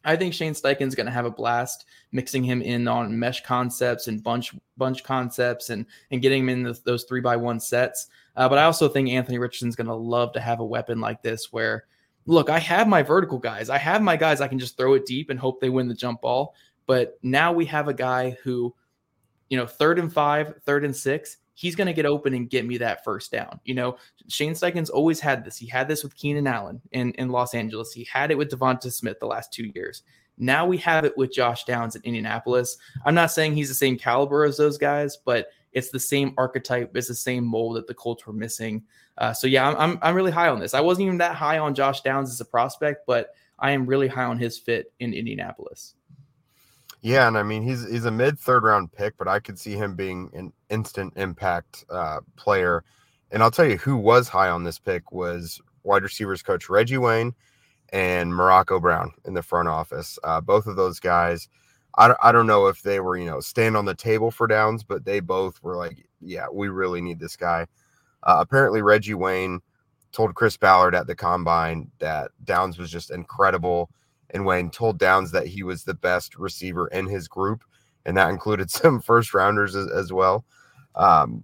I 0.03 0.15
think 0.15 0.33
Shane 0.33 0.55
Steichen's 0.55 0.95
going 0.95 1.05
to 1.05 1.11
have 1.11 1.25
a 1.25 1.31
blast 1.31 1.85
mixing 2.11 2.43
him 2.43 2.63
in 2.63 2.87
on 2.87 3.17
mesh 3.17 3.43
concepts 3.43 4.07
and 4.07 4.23
bunch 4.23 4.55
bunch 4.77 5.03
concepts 5.03 5.69
and 5.69 5.85
and 6.09 6.23
getting 6.23 6.41
him 6.41 6.49
in 6.49 6.63
the, 6.63 6.79
those 6.85 7.03
three 7.03 7.21
by 7.21 7.35
one 7.35 7.59
sets. 7.59 8.07
Uh, 8.35 8.49
but 8.49 8.57
I 8.57 8.63
also 8.63 8.89
think 8.89 9.09
Anthony 9.09 9.37
Richardson's 9.37 9.75
going 9.75 9.85
to 9.85 9.93
love 9.93 10.33
to 10.33 10.39
have 10.39 10.59
a 10.59 10.65
weapon 10.65 10.99
like 10.99 11.21
this 11.21 11.53
where, 11.53 11.85
look, 12.25 12.49
I 12.49 12.59
have 12.59 12.87
my 12.87 13.03
vertical 13.03 13.37
guys, 13.37 13.69
I 13.69 13.77
have 13.77 14.01
my 14.01 14.17
guys 14.17 14.41
I 14.41 14.47
can 14.47 14.59
just 14.59 14.77
throw 14.77 14.93
it 14.93 15.05
deep 15.05 15.29
and 15.29 15.39
hope 15.39 15.59
they 15.59 15.69
win 15.69 15.87
the 15.87 15.93
jump 15.93 16.21
ball. 16.21 16.55
But 16.87 17.17
now 17.23 17.51
we 17.51 17.65
have 17.65 17.87
a 17.87 17.93
guy 17.93 18.37
who, 18.43 18.73
you 19.49 19.57
know, 19.57 19.65
third 19.65 19.99
and 19.99 20.11
five, 20.11 20.53
third 20.65 20.85
and 20.85 20.95
six, 20.95 21.37
he's 21.53 21.75
going 21.75 21.87
to 21.87 21.93
get 21.93 22.05
open 22.05 22.33
and 22.33 22.49
get 22.49 22.65
me 22.65 22.77
that 22.77 23.03
first 23.03 23.31
down. 23.31 23.59
You 23.63 23.75
know, 23.75 23.97
Shane 24.27 24.53
Steichen's 24.53 24.89
always 24.89 25.19
had 25.19 25.43
this. 25.43 25.57
He 25.57 25.65
had 25.65 25.87
this 25.87 26.03
with 26.03 26.15
Keenan 26.15 26.47
Allen 26.47 26.81
in, 26.91 27.11
in 27.13 27.29
Los 27.29 27.55
Angeles. 27.55 27.91
He 27.91 28.03
had 28.03 28.29
it 28.29 28.37
with 28.37 28.51
DeVonta 28.51 28.91
Smith 28.91 29.19
the 29.19 29.25
last 29.25 29.51
two 29.51 29.71
years. 29.73 30.03
Now 30.37 30.65
we 30.65 30.77
have 30.79 31.05
it 31.05 31.17
with 31.17 31.33
Josh 31.33 31.63
Downs 31.63 31.95
in 31.95 32.01
Indianapolis. 32.03 32.77
I'm 33.05 33.15
not 33.15 33.31
saying 33.31 33.55
he's 33.55 33.69
the 33.69 33.75
same 33.75 33.97
caliber 33.97 34.43
as 34.43 34.57
those 34.57 34.77
guys, 34.77 35.17
but 35.17 35.47
it's 35.75 35.89
the 35.89 35.99
same 35.99 36.33
archetype. 36.37 36.95
It's 36.95 37.09
the 37.09 37.13
same 37.13 37.45
mold 37.45 37.75
that 37.75 37.85
the 37.85 37.93
Colts 37.93 38.25
were 38.25 38.33
missing. 38.33 38.83
Uh, 39.17 39.33
so 39.33 39.45
yeah, 39.45 39.67
I'm, 39.67 39.75
I'm, 39.75 39.99
I'm 40.01 40.15
really 40.15 40.31
high 40.31 40.47
on 40.47 40.59
this. 40.59 40.73
I 40.73 40.81
wasn't 40.81 41.05
even 41.05 41.17
that 41.19 41.35
high 41.35 41.59
on 41.59 41.75
Josh 41.75 42.01
Downs 42.01 42.31
as 42.31 42.41
a 42.41 42.45
prospect, 42.45 43.05
but 43.05 43.35
I 43.59 43.71
am 43.71 43.85
really 43.85 44.07
high 44.07 44.23
on 44.23 44.39
his 44.39 44.57
fit 44.57 44.91
in 44.99 45.13
Indianapolis. 45.13 45.93
Yeah, 47.01 47.27
and 47.27 47.37
I 47.37 47.43
mean 47.43 47.61
he's 47.61 47.87
he's 47.87 48.05
a 48.05 48.11
mid 48.11 48.39
third 48.39 48.63
round 48.63 48.91
pick, 48.91 49.15
but 49.17 49.27
I 49.27 49.39
could 49.39 49.59
see 49.59 49.73
him 49.73 49.95
being 49.95 50.31
an 50.33 50.51
instant 50.71 51.13
impact 51.17 51.85
uh, 51.89 52.21
player. 52.35 52.83
And 53.29 53.43
I'll 53.43 53.51
tell 53.51 53.65
you 53.65 53.77
who 53.77 53.95
was 53.95 54.27
high 54.27 54.49
on 54.49 54.63
this 54.63 54.79
pick 54.79 55.11
was 55.11 55.61
wide 55.83 56.01
receivers 56.01 56.41
coach 56.41 56.67
Reggie 56.67 56.97
Wayne 56.97 57.35
and 57.89 58.33
Morocco 58.33 58.79
Brown 58.79 59.11
in 59.25 59.35
the 59.35 59.43
front 59.43 59.67
office. 59.67 60.17
Uh, 60.23 60.41
both 60.41 60.65
of 60.65 60.77
those 60.77 60.99
guys, 60.99 61.47
I, 61.97 62.15
I 62.21 62.31
don't 62.31 62.47
know 62.47 62.67
if 62.67 62.81
they 62.81 62.99
were 62.99 63.17
you 63.17 63.25
know 63.25 63.39
stand 63.39 63.77
on 63.77 63.85
the 63.85 63.95
table 63.95 64.31
for 64.31 64.47
downs, 64.47 64.83
but 64.83 65.05
they 65.05 65.19
both 65.19 65.61
were 65.63 65.75
like, 65.75 66.07
yeah, 66.21 66.47
we 66.51 66.69
really 66.69 67.01
need 67.01 67.19
this 67.19 67.35
guy. 67.35 67.67
Uh, 68.23 68.37
apparently, 68.39 68.81
Reggie 68.81 69.13
Wayne 69.13 69.61
told 70.11 70.35
Chris 70.35 70.57
Ballard 70.57 70.95
at 70.95 71.07
the 71.07 71.15
combine 71.15 71.91
that 71.99 72.31
Downs 72.43 72.77
was 72.77 72.89
just 72.89 73.11
incredible 73.11 73.89
and 74.31 74.45
Wayne 74.45 74.69
told 74.69 74.99
Downs 74.99 75.31
that 75.31 75.47
he 75.47 75.63
was 75.63 75.83
the 75.83 75.93
best 75.93 76.37
receiver 76.37 76.87
in 76.87 77.05
his 77.05 77.27
group, 77.27 77.63
and 78.05 78.17
that 78.17 78.29
included 78.29 78.69
some 78.71 79.01
first 79.01 79.33
rounders 79.33 79.75
as, 79.75 79.89
as 79.89 80.11
well. 80.11 80.45
Um, 80.95 81.43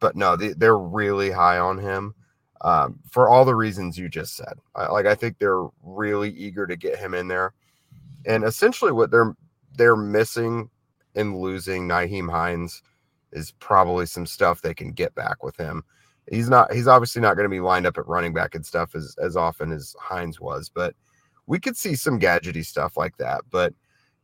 but 0.00 0.16
no, 0.16 0.36
they, 0.36 0.52
they're 0.52 0.78
really 0.78 1.30
high 1.30 1.58
on 1.58 1.78
him 1.78 2.14
um, 2.60 2.98
for 3.10 3.28
all 3.28 3.44
the 3.44 3.54
reasons 3.54 3.98
you 3.98 4.08
just 4.08 4.36
said. 4.36 4.54
I, 4.74 4.86
like 4.92 5.06
I 5.06 5.14
think 5.14 5.38
they're 5.38 5.66
really 5.82 6.30
eager 6.30 6.66
to 6.66 6.76
get 6.76 6.98
him 6.98 7.14
in 7.14 7.28
there, 7.28 7.54
and 8.26 8.44
essentially 8.44 8.92
what 8.92 9.10
they're 9.10 9.34
they're 9.76 9.96
missing 9.96 10.70
and 11.14 11.38
losing 11.38 11.88
Nyheim 11.88 12.30
Hines 12.30 12.82
is 13.32 13.52
probably 13.52 14.06
some 14.06 14.26
stuff 14.26 14.62
they 14.62 14.74
can 14.74 14.92
get 14.92 15.14
back 15.14 15.42
with 15.42 15.56
him. 15.56 15.82
He's 16.30 16.48
not 16.48 16.72
he's 16.72 16.88
obviously 16.88 17.22
not 17.22 17.34
going 17.34 17.44
to 17.44 17.54
be 17.54 17.60
lined 17.60 17.86
up 17.86 17.98
at 17.98 18.08
running 18.08 18.34
back 18.34 18.54
and 18.54 18.66
stuff 18.66 18.94
as 18.94 19.14
as 19.22 19.36
often 19.36 19.72
as 19.72 19.94
Hines 20.00 20.40
was, 20.40 20.68
but 20.68 20.94
we 21.46 21.60
could 21.60 21.76
see 21.76 21.94
some 21.94 22.18
gadgety 22.18 22.64
stuff 22.64 22.96
like 22.96 23.16
that. 23.18 23.42
But 23.50 23.72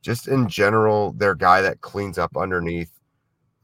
just 0.02 0.26
in 0.26 0.49
general, 0.49 1.12
their 1.12 1.35
guy 1.35 1.62
that 1.62 1.80
cleans 1.80 2.18
up 2.18 2.37
underneath 2.37 2.90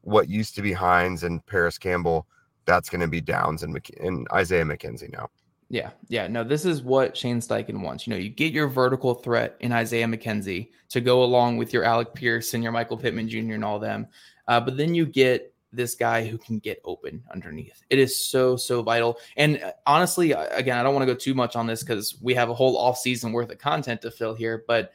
what 0.03 0.29
used 0.29 0.55
to 0.55 0.63
be 0.63 0.73
Hines 0.73 1.25
and 1.25 1.45
Parris 1.47 1.79
Campbell, 1.79 2.27
that's 2.65 2.89
going 2.89 3.01
to 3.01 3.09
be 3.09 3.21
Downs 3.21 3.65
and, 3.65 3.73
Mc- 3.75 3.99
and 4.01 4.27
Isaiah 4.33 4.65
McKenzie 4.65 5.13
now. 5.13 5.29
Yeah, 5.71 5.91
yeah. 6.09 6.27
No, 6.29 6.45
this 6.45 6.65
is 6.65 6.83
what 6.83 7.17
Shane 7.17 7.41
Steichen 7.41 7.83
wants. 7.83 8.07
You 8.07 8.13
know, 8.13 8.19
you 8.19 8.31
get 8.31 8.55
your 8.55 8.69
vertical 8.69 9.15
threat 9.15 9.57
in 9.61 9.71
Isaiah 9.71 10.07
McKenzie 10.07 10.71
to 10.89 11.01
go 11.01 11.23
along 11.23 11.59
with 11.59 11.75
your 11.75 11.85
Alec 11.85 12.15
Pierce 12.15 12.55
and 12.55 12.63
your 12.63 12.73
Michael 12.73 12.97
Pittman 12.97 13.29
Jr. 13.29 13.55
and 13.55 13.65
all 13.65 13.79
them. 13.79 14.07
Uh, 14.47 14.61
but 14.61 14.79
then 14.79 14.95
you 14.95 15.05
get 15.05 15.53
this 15.73 15.95
guy 15.95 16.27
who 16.27 16.39
can 16.39 16.59
get 16.59 16.81
open 16.85 17.23
underneath. 17.31 17.83
It 17.91 17.99
is 17.99 18.19
so 18.19 18.57
so 18.57 18.83
vital. 18.83 19.19
And 19.37 19.63
uh, 19.63 19.73
honestly, 19.87 20.33
again, 20.33 20.79
I 20.79 20.83
don't 20.83 20.95
want 20.95 21.07
to 21.07 21.13
go 21.13 21.19
too 21.19 21.35
much 21.35 21.57
on 21.57 21.67
this 21.67 21.83
because 21.83 22.17
we 22.23 22.35
have 22.35 22.49
a 22.49 22.55
whole 22.55 22.79
off 22.79 22.99
season 22.99 23.33
worth 23.33 23.51
of 23.51 23.59
content 23.59 24.01
to 24.03 24.11
fill 24.11 24.35
here. 24.35 24.65
But 24.67 24.93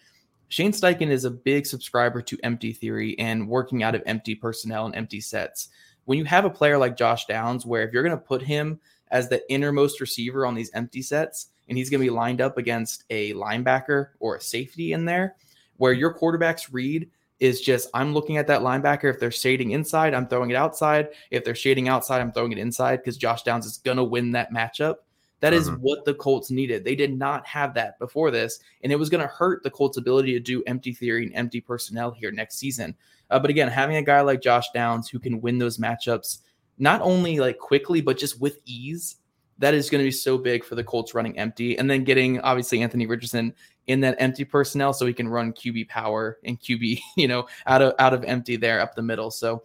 Shane 0.49 0.71
Steichen 0.71 1.09
is 1.09 1.25
a 1.25 1.31
big 1.31 1.67
subscriber 1.67 2.21
to 2.23 2.37
empty 2.43 2.73
theory 2.73 3.17
and 3.19 3.47
working 3.47 3.83
out 3.83 3.95
of 3.95 4.03
empty 4.05 4.33
personnel 4.33 4.87
and 4.87 4.95
empty 4.95 5.21
sets. 5.21 5.69
When 6.05 6.17
you 6.17 6.25
have 6.25 6.45
a 6.45 6.49
player 6.49 6.77
like 6.77 6.97
Josh 6.97 7.25
Downs, 7.25 7.65
where 7.65 7.87
if 7.87 7.93
you're 7.93 8.03
going 8.03 8.17
to 8.17 8.23
put 8.23 8.41
him 8.41 8.79
as 9.13 9.29
the 9.29 9.49
innermost 9.49 10.01
receiver 10.01 10.45
on 10.45 10.55
these 10.55 10.71
empty 10.73 11.01
sets, 11.01 11.47
and 11.69 11.77
he's 11.77 11.89
going 11.89 12.01
to 12.01 12.05
be 12.05 12.09
lined 12.09 12.41
up 12.41 12.57
against 12.57 13.05
a 13.09 13.31
linebacker 13.33 14.09
or 14.19 14.35
a 14.35 14.41
safety 14.41 14.91
in 14.91 15.05
there, 15.05 15.35
where 15.77 15.93
your 15.93 16.13
quarterbacks 16.13 16.67
read 16.71 17.09
is 17.39 17.61
just 17.61 17.89
I'm 17.93 18.13
looking 18.13 18.37
at 18.37 18.47
that 18.47 18.61
linebacker. 18.61 19.09
If 19.13 19.19
they're 19.19 19.31
shading 19.31 19.71
inside, 19.71 20.13
I'm 20.13 20.27
throwing 20.27 20.49
it 20.49 20.55
outside. 20.55 21.09
If 21.29 21.45
they're 21.45 21.55
shading 21.55 21.87
outside, 21.87 22.21
I'm 22.21 22.31
throwing 22.31 22.51
it 22.51 22.57
inside 22.57 22.97
because 22.97 23.15
Josh 23.17 23.43
Downs 23.43 23.65
is 23.65 23.77
going 23.77 23.97
to 23.97 24.03
win 24.03 24.31
that 24.31 24.51
matchup. 24.51 24.95
That 25.41 25.53
is 25.53 25.69
mm-hmm. 25.69 25.81
what 25.81 26.05
the 26.05 26.13
Colts 26.13 26.49
needed. 26.51 26.83
They 26.83 26.95
did 26.95 27.17
not 27.17 27.45
have 27.45 27.73
that 27.73 27.99
before 27.99 28.31
this, 28.31 28.59
and 28.81 28.91
it 28.91 28.95
was 28.95 29.09
going 29.09 29.21
to 29.21 29.27
hurt 29.27 29.61
the 29.61 29.69
Colts' 29.69 29.97
ability 29.97 30.31
to 30.33 30.39
do 30.39 30.63
empty 30.65 30.93
theory 30.93 31.25
and 31.25 31.35
empty 31.35 31.61
personnel 31.61 32.11
here 32.11 32.31
next 32.31 32.57
season. 32.57 32.95
Uh, 33.29 33.39
but 33.39 33.49
again, 33.49 33.67
having 33.67 33.97
a 33.97 34.01
guy 34.01 34.21
like 34.21 34.41
Josh 34.41 34.71
Downs 34.73 35.09
who 35.09 35.19
can 35.19 35.41
win 35.41 35.57
those 35.57 35.77
matchups 35.77 36.39
not 36.83 37.01
only 37.01 37.39
like 37.39 37.57
quickly 37.57 38.01
but 38.01 38.17
just 38.17 38.39
with 38.39 38.59
ease 38.65 39.15
that 39.59 39.73
is 39.73 39.89
going 39.89 39.99
to 39.99 40.07
be 40.07 40.11
so 40.11 40.37
big 40.37 40.63
for 40.63 40.75
the 40.75 40.83
Colts 40.83 41.13
running 41.13 41.37
empty. 41.37 41.77
And 41.77 41.89
then 41.89 42.03
getting 42.03 42.39
obviously 42.41 42.81
Anthony 42.81 43.05
Richardson 43.05 43.53
in 43.87 44.01
that 44.01 44.15
empty 44.19 44.43
personnel 44.43 44.93
so 44.93 45.05
he 45.05 45.13
can 45.13 45.27
run 45.27 45.53
QB 45.53 45.89
power 45.89 46.37
and 46.43 46.59
QB, 46.59 46.99
you 47.17 47.27
know, 47.27 47.47
out 47.65 47.81
of 47.81 47.93
out 47.99 48.13
of 48.13 48.23
empty 48.23 48.55
there 48.55 48.81
up 48.81 48.95
the 48.95 49.01
middle. 49.01 49.31
So 49.31 49.63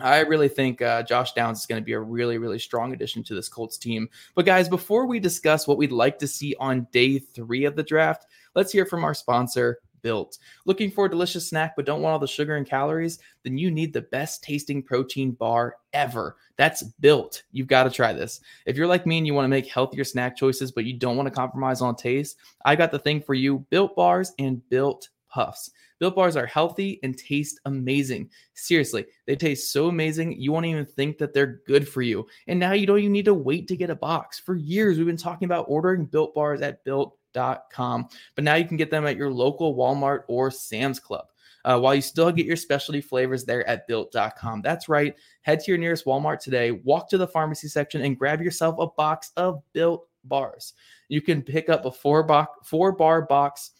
I 0.00 0.20
really 0.20 0.48
think 0.48 0.80
uh, 0.80 1.02
Josh 1.02 1.32
Downs 1.34 1.60
is 1.60 1.66
going 1.66 1.80
to 1.80 1.84
be 1.84 1.92
a 1.92 2.00
really, 2.00 2.38
really 2.38 2.58
strong 2.58 2.94
addition 2.94 3.22
to 3.24 3.34
this 3.34 3.48
Colts 3.48 3.76
team. 3.76 4.08
But 4.34 4.46
guys, 4.46 4.68
before 4.68 5.06
we 5.06 5.20
discuss 5.20 5.68
what 5.68 5.76
we'd 5.76 5.92
like 5.92 6.18
to 6.20 6.26
see 6.26 6.54
on 6.58 6.86
day 6.90 7.18
three 7.18 7.66
of 7.66 7.76
the 7.76 7.82
draft, 7.82 8.26
let's 8.54 8.72
hear 8.72 8.86
from 8.86 9.04
our 9.04 9.12
sponsor, 9.12 9.78
built. 10.02 10.38
Looking 10.66 10.90
for 10.90 11.06
a 11.06 11.10
delicious 11.10 11.48
snack 11.48 11.74
but 11.76 11.86
don't 11.86 12.02
want 12.02 12.12
all 12.12 12.18
the 12.18 12.26
sugar 12.26 12.56
and 12.56 12.66
calories? 12.66 13.18
Then 13.42 13.58
you 13.58 13.70
need 13.70 13.92
the 13.92 14.02
best 14.02 14.42
tasting 14.42 14.82
protein 14.82 15.32
bar 15.32 15.76
ever. 15.92 16.36
That's 16.56 16.82
built. 16.82 17.42
You've 17.52 17.66
got 17.66 17.84
to 17.84 17.90
try 17.90 18.12
this. 18.12 18.40
If 18.66 18.76
you're 18.76 18.86
like 18.86 19.06
me 19.06 19.18
and 19.18 19.26
you 19.26 19.34
want 19.34 19.44
to 19.44 19.48
make 19.48 19.66
healthier 19.68 20.04
snack 20.04 20.36
choices 20.36 20.72
but 20.72 20.84
you 20.84 20.94
don't 20.94 21.16
want 21.16 21.26
to 21.26 21.34
compromise 21.34 21.80
on 21.80 21.96
taste, 21.96 22.36
I 22.64 22.76
got 22.76 22.90
the 22.92 22.98
thing 22.98 23.20
for 23.20 23.34
you 23.34 23.66
built 23.70 23.96
bars 23.96 24.32
and 24.38 24.66
built 24.68 25.08
puffs. 25.28 25.70
Built 26.00 26.16
bars 26.16 26.34
are 26.34 26.46
healthy 26.46 26.98
and 27.02 27.16
taste 27.16 27.60
amazing. 27.66 28.30
Seriously, 28.54 29.04
they 29.26 29.36
taste 29.36 29.70
so 29.70 29.88
amazing, 29.88 30.40
you 30.40 30.50
won't 30.50 30.64
even 30.64 30.86
think 30.86 31.18
that 31.18 31.34
they're 31.34 31.60
good 31.66 31.86
for 31.86 32.00
you. 32.00 32.26
And 32.48 32.58
now 32.58 32.72
you 32.72 32.86
don't 32.86 32.98
even 32.98 33.12
need 33.12 33.26
to 33.26 33.34
wait 33.34 33.68
to 33.68 33.76
get 33.76 33.90
a 33.90 33.94
box. 33.94 34.38
For 34.38 34.56
years, 34.56 34.96
we've 34.96 35.06
been 35.06 35.18
talking 35.18 35.44
about 35.44 35.66
ordering 35.68 36.06
built 36.06 36.34
bars 36.34 36.62
at 36.62 36.82
built 36.84 37.18
But 37.32 38.44
now 38.44 38.54
you 38.54 38.64
can 38.64 38.76
get 38.76 38.90
them 38.90 39.06
at 39.06 39.16
your 39.16 39.30
local 39.30 39.74
Walmart 39.74 40.22
or 40.28 40.50
Sam's 40.50 41.00
Club. 41.00 41.26
Uh, 41.62 41.78
while 41.78 41.94
you 41.94 42.00
still 42.00 42.32
get 42.32 42.46
your 42.46 42.56
specialty 42.56 43.02
flavors 43.02 43.44
there 43.44 43.66
at 43.68 43.86
built.com. 43.86 44.62
That's 44.62 44.88
right. 44.88 45.14
Head 45.42 45.60
to 45.60 45.70
your 45.70 45.76
nearest 45.76 46.06
Walmart 46.06 46.40
today, 46.40 46.70
walk 46.70 47.10
to 47.10 47.18
the 47.18 47.28
pharmacy 47.28 47.68
section, 47.68 48.00
and 48.00 48.18
grab 48.18 48.40
yourself 48.40 48.76
a 48.78 48.86
box 48.86 49.30
of 49.36 49.62
built 49.74 50.08
bars. 50.24 50.72
You 51.08 51.20
can 51.20 51.42
pick 51.42 51.68
up 51.68 51.84
a 51.84 51.90
four, 51.90 52.22
bo- 52.22 52.46
four 52.64 52.92
bar 52.92 53.22
box 53.22 53.72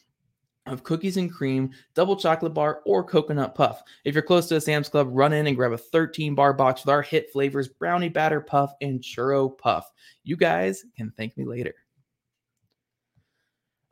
of 0.66 0.84
cookies 0.84 1.16
and 1.16 1.32
cream, 1.32 1.70
double 1.94 2.16
chocolate 2.16 2.54
bar, 2.54 2.80
or 2.84 3.02
coconut 3.02 3.54
puff. 3.54 3.82
If 4.04 4.14
you're 4.14 4.22
close 4.22 4.46
to 4.48 4.56
a 4.56 4.60
Sam's 4.60 4.88
Club, 4.88 5.08
run 5.10 5.32
in 5.32 5.46
and 5.46 5.56
grab 5.56 5.72
a 5.72 5.78
13 5.78 6.34
bar 6.34 6.52
box 6.52 6.84
with 6.84 6.92
our 6.92 7.02
hit 7.02 7.32
flavors 7.32 7.68
brownie 7.68 8.08
batter 8.08 8.40
puff 8.40 8.74
and 8.80 9.00
churro 9.00 9.56
puff. 9.56 9.90
You 10.22 10.36
guys 10.36 10.84
can 10.96 11.12
thank 11.16 11.36
me 11.36 11.44
later. 11.44 11.74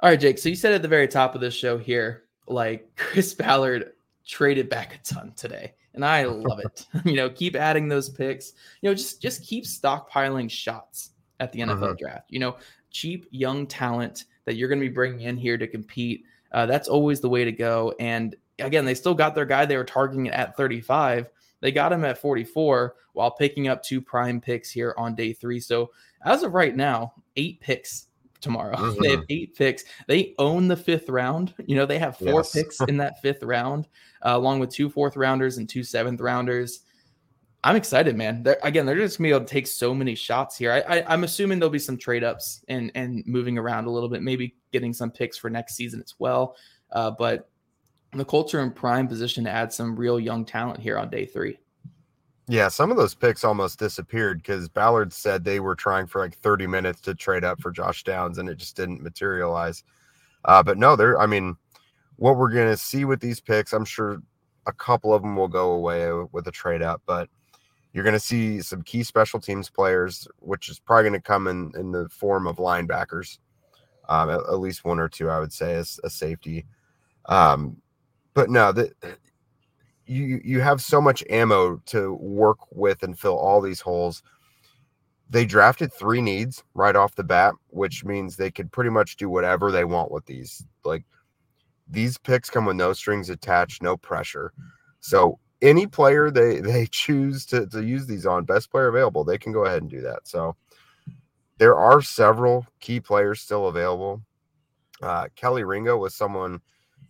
All 0.01 0.09
right, 0.09 0.21
Jake. 0.21 0.39
So 0.39 0.49
you 0.49 0.55
said 0.55 0.73
at 0.73 0.83
the 0.83 0.89
very 0.89 1.09
top 1.09 1.35
of 1.35 1.41
this 1.41 1.55
show 1.55 1.77
here, 1.77 2.25
like 2.47 2.89
Chris 2.97 3.35
Ballard 3.35 3.93
traded 4.27 4.69
back 4.69 4.95
a 4.95 4.99
ton 4.99 5.33
today, 5.37 5.75
and 5.95 6.05
I 6.05 6.25
love 6.25 6.61
it. 6.61 6.87
you 7.05 7.15
know, 7.15 7.29
keep 7.29 7.57
adding 7.57 7.89
those 7.89 8.09
picks. 8.09 8.53
You 8.81 8.91
know, 8.91 8.95
just 8.95 9.21
just 9.21 9.45
keep 9.45 9.65
stockpiling 9.65 10.51
shots 10.51 11.11
at 11.41 11.53
the 11.53 11.61
NFL 11.61 11.83
uh-huh. 11.83 11.95
draft. 11.99 12.27
You 12.31 12.39
know, 12.39 12.57
cheap 12.91 13.27
young 13.31 13.67
talent 13.67 14.25
that 14.45 14.55
you're 14.55 14.69
going 14.69 14.81
to 14.81 14.89
be 14.89 14.95
bringing 14.95 15.23
in 15.23 15.37
here 15.37 15.59
to 15.59 15.67
compete. 15.67 16.25
Uh, 16.53 16.65
that's 16.67 16.89
always 16.89 17.21
the 17.21 17.29
way 17.29 17.45
to 17.45 17.53
go. 17.53 17.93
And 17.99 18.37
again, 18.59 18.85
they 18.85 18.95
still 18.95 19.15
got 19.15 19.35
their 19.35 19.45
guy 19.45 19.67
they 19.67 19.77
were 19.77 19.85
targeting 19.85 20.29
at 20.29 20.57
35. 20.57 21.29
They 21.61 21.73
got 21.73 21.93
him 21.93 22.05
at 22.05 22.19
44 22.19 22.95
while 23.13 23.31
picking 23.33 23.69
up 23.69 23.83
two 23.83 24.01
prime 24.01 24.41
picks 24.41 24.71
here 24.71 24.95
on 24.97 25.15
day 25.15 25.33
three. 25.33 25.61
So 25.61 25.91
as 26.25 26.45
of 26.45 26.55
right 26.55 26.75
now, 26.75 27.15
eight 27.37 27.61
picks 27.61 28.08
tomorrow. 28.41 28.77
Mm-hmm. 28.77 29.03
They 29.03 29.11
have 29.11 29.25
eight 29.29 29.57
picks. 29.57 29.85
They 30.07 30.35
own 30.39 30.69
the 30.69 30.77
fifth 30.77 31.09
round. 31.09 31.55
You 31.67 31.77
know, 31.77 31.87
they 31.87 31.99
have 31.99 32.17
four 32.17 32.41
yes. 32.41 32.53
picks 32.53 32.81
in 32.83 32.97
that 32.99 33.21
fifth 33.21 33.43
round, 33.43 33.89
uh, 34.25 34.37
along 34.37 34.61
with 34.61 34.71
two 34.71 34.91
fourth 34.91 35.17
rounders 35.17 35.59
and 35.59 35.69
two 35.69 35.83
seventh 35.83 36.21
rounders. 36.21 36.81
I'm 37.65 37.77
excited, 37.77 38.17
man. 38.17 38.45
They're, 38.45 38.59
again, 38.63 38.87
they're 38.87 38.97
just 38.97 39.19
gonna 39.19 39.29
be 39.29 39.35
able 39.35 39.45
to 39.45 39.53
take 39.53 39.67
so 39.67 39.93
many 39.93 40.15
shots 40.15 40.57
here. 40.57 40.73
I, 40.73 41.01
I, 41.01 41.15
am 41.15 41.25
assuming 41.25 41.59
there'll 41.59 41.71
be 41.71 41.79
some 41.79 41.99
trade 41.99 42.23
ups 42.23 42.65
and 42.69 42.93
and 42.95 43.25
moving 43.27 43.59
around 43.59 43.87
a 43.87 43.91
little 43.91 44.09
bit, 44.09 44.23
maybe 44.23 44.55
getting 44.73 44.93
some 44.93 45.11
picks 45.11 45.37
for 45.37 45.51
next 45.51 45.75
season 45.75 46.01
as 46.01 46.15
well. 46.19 46.57
Uh, 46.93 47.11
but 47.11 47.51
the 48.13 48.25
Colts 48.25 48.55
are 48.55 48.61
in 48.61 48.71
prime 48.71 49.09
position 49.09 49.45
to 49.45 49.51
add 49.51 49.73
some 49.73 49.97
real 49.97 50.21
young 50.21 50.45
talent 50.45 50.81
here 50.81 50.99
on 50.99 51.11
day 51.11 51.27
three. 51.27 51.59
Yeah, 52.51 52.69
some 52.69 52.91
of 52.91 52.97
those 52.97 53.15
picks 53.15 53.45
almost 53.45 53.79
disappeared 53.79 54.39
because 54.39 54.71
Ballard 54.71 55.13
said 55.13 55.45
they 55.45 55.61
were 55.61 55.75
trying 55.75 56.07
for 56.07 56.23
like 56.23 56.35
30 56.39 56.67
minutes 56.67 57.03
to 57.03 57.15
trade 57.15 57.45
up 57.45 57.61
for 57.61 57.71
Josh 57.71 58.05
Downs 58.05 58.39
and 58.39 58.49
it 58.49 58.57
just 58.57 58.75
didn't 58.75 59.03
materialize. 59.03 59.85
Uh, 60.47 60.63
but 60.63 60.79
no, 60.79 60.97
they're, 60.97 61.21
I 61.21 61.27
mean, 61.27 61.57
what 62.17 62.39
we're 62.39 62.51
going 62.51 62.71
to 62.71 62.77
see 62.77 63.05
with 63.05 63.21
these 63.21 63.39
picks, 63.39 63.75
I'm 63.75 63.85
sure 63.85 64.23
a 64.67 64.73
couple 64.73 65.13
of 65.13 65.21
them 65.21 65.37
will 65.37 65.49
go 65.49 65.73
away 65.73 66.11
with 66.33 66.49
a 66.49 66.51
trade 66.51 66.81
up, 66.81 67.03
but 67.05 67.29
you're 67.93 68.05
going 68.05 68.15
to 68.15 68.21
see 68.21 68.63
some 68.63 68.81
key 68.81 69.03
special 69.03 69.41
teams 69.41 69.69
players, 69.69 70.27
which 70.39 70.71
is 70.71 70.79
probably 70.79 71.11
going 71.11 71.21
to 71.21 71.27
come 71.27 71.49
in, 71.49 71.73
in 71.79 71.93
the 71.93 72.09
form 72.09 72.47
of 72.47 72.57
linebackers, 72.57 73.39
um, 74.09 74.31
at, 74.31 74.41
at, 74.41 74.59
least 74.59 74.87
one 74.87 74.99
or 74.99 75.09
two, 75.09 75.29
I 75.29 75.39
would 75.39 75.53
say, 75.53 75.75
as 75.75 76.01
a 76.03 76.09
safety. 76.09 76.65
Um, 77.27 77.77
but 78.33 78.49
no, 78.49 78.73
the, 78.73 78.93
you 80.09 80.41
you 80.45 80.61
have 80.61 80.81
so 80.81 81.01
much 81.01 81.23
ammo 81.29 81.77
to 81.87 82.15
work 82.15 82.59
with 82.71 83.03
and 83.03 83.19
fill 83.19 83.37
all 83.37 83.61
these 83.61 83.81
holes. 83.81 84.23
They 85.31 85.45
drafted 85.45 85.93
three 85.93 86.23
needs 86.23 86.65
right 86.75 86.97
off 86.97 87.15
the 87.15 87.25
bat, 87.25 87.55
which 87.69 88.05
means 88.05 88.37
they 88.37 88.51
could 88.51 88.73
pretty 88.73 88.91
much 88.91 89.17
do 89.17 89.29
whatever 89.29 89.71
they 89.71 89.85
want 89.85 90.11
with 90.11 90.25
these. 90.25 90.65
Like 90.85 91.05
these 91.87 92.17
picks 92.17 92.49
come 92.49 92.65
with 92.65 92.77
no 92.77 92.95
strings 92.95 93.29
attached, 93.29 93.83
no 93.83 93.97
pressure. 93.97 94.53
So 95.01 95.39
any 95.61 95.87
player 95.87 96.31
they 96.31 96.61
they 96.61 96.87
choose 96.91 97.45
to, 97.47 97.67
to 97.67 97.85
use 97.85 98.07
these 98.07 98.27
on, 98.27 98.45
best 98.45 98.71
player 98.71 98.89
available, 98.89 99.25
they 99.25 99.39
can 99.39 99.53
go 99.53 99.67
ahead 99.67 99.83
and 99.83 99.91
do 99.91 100.01
that. 100.01 100.27
So 100.27 100.57
there 101.59 101.77
are 101.77 102.01
several 102.01 102.67
key 102.81 103.01
players 103.01 103.41
still 103.41 103.69
available. 103.69 104.23
Uh, 105.03 105.27
Kelee 105.37 105.67
Ringo 105.67 105.97
was 105.97 106.15
someone 106.15 106.61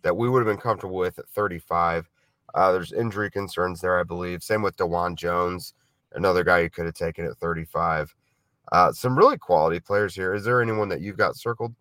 that 0.01 0.15
we 0.15 0.29
would 0.29 0.39
have 0.39 0.47
been 0.47 0.61
comfortable 0.61 0.95
with 0.95 1.17
at 1.19 1.29
35 1.29 2.09
uh, 2.55 2.71
there's 2.71 2.91
injury 2.91 3.29
concerns 3.31 3.81
there, 3.81 3.99
I 3.99 4.03
believe. 4.03 4.43
Same 4.43 4.61
with 4.61 4.77
Dawand 4.77 5.15
Jones, 5.15 5.73
another 6.13 6.43
guy 6.43 6.59
you 6.59 6.69
could 6.69 6.85
have 6.85 6.95
taken 6.95 7.25
at 7.25 7.37
35. 7.37 8.15
Uh, 8.71 8.91
some 8.91 9.17
really 9.17 9.37
quality 9.37 9.79
players 9.79 10.15
here. 10.15 10.33
Is 10.33 10.43
there 10.43 10.61
anyone 10.61 10.89
that 10.89 11.01
you've 11.01 11.17
got 11.17 11.35
circled? 11.35 11.73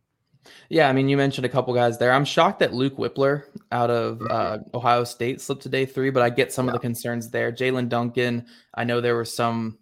Yeah, 0.69 0.89
I 0.89 0.93
mean, 0.93 1.09
you 1.09 1.17
mentioned 1.17 1.45
a 1.45 1.49
couple 1.49 1.75
guys 1.75 1.99
there. 1.99 2.13
I'm 2.13 2.25
shocked 2.25 2.61
that 2.61 2.73
Luke 2.73 2.97
Wypler 2.97 3.45
out 3.73 3.91
of 3.91 4.19
mm-hmm. 4.19 4.31
uh, 4.31 4.77
Ohio 4.77 5.05
State 5.05 5.41
slipped 5.41 5.63
to 5.63 5.69
day 5.69 5.85
three, 5.85 6.11
but 6.11 6.23
I 6.23 6.31
get 6.31 6.53
some 6.53 6.67
yeah. 6.67 6.73
of 6.73 6.75
the 6.75 6.81
concerns 6.81 7.29
there. 7.31 7.53
Jaelyn 7.53 7.89
Duncan, 7.89 8.47
I 8.75 8.85
know 8.85 9.01
there 9.01 9.15
were 9.17 9.25
some 9.25 9.79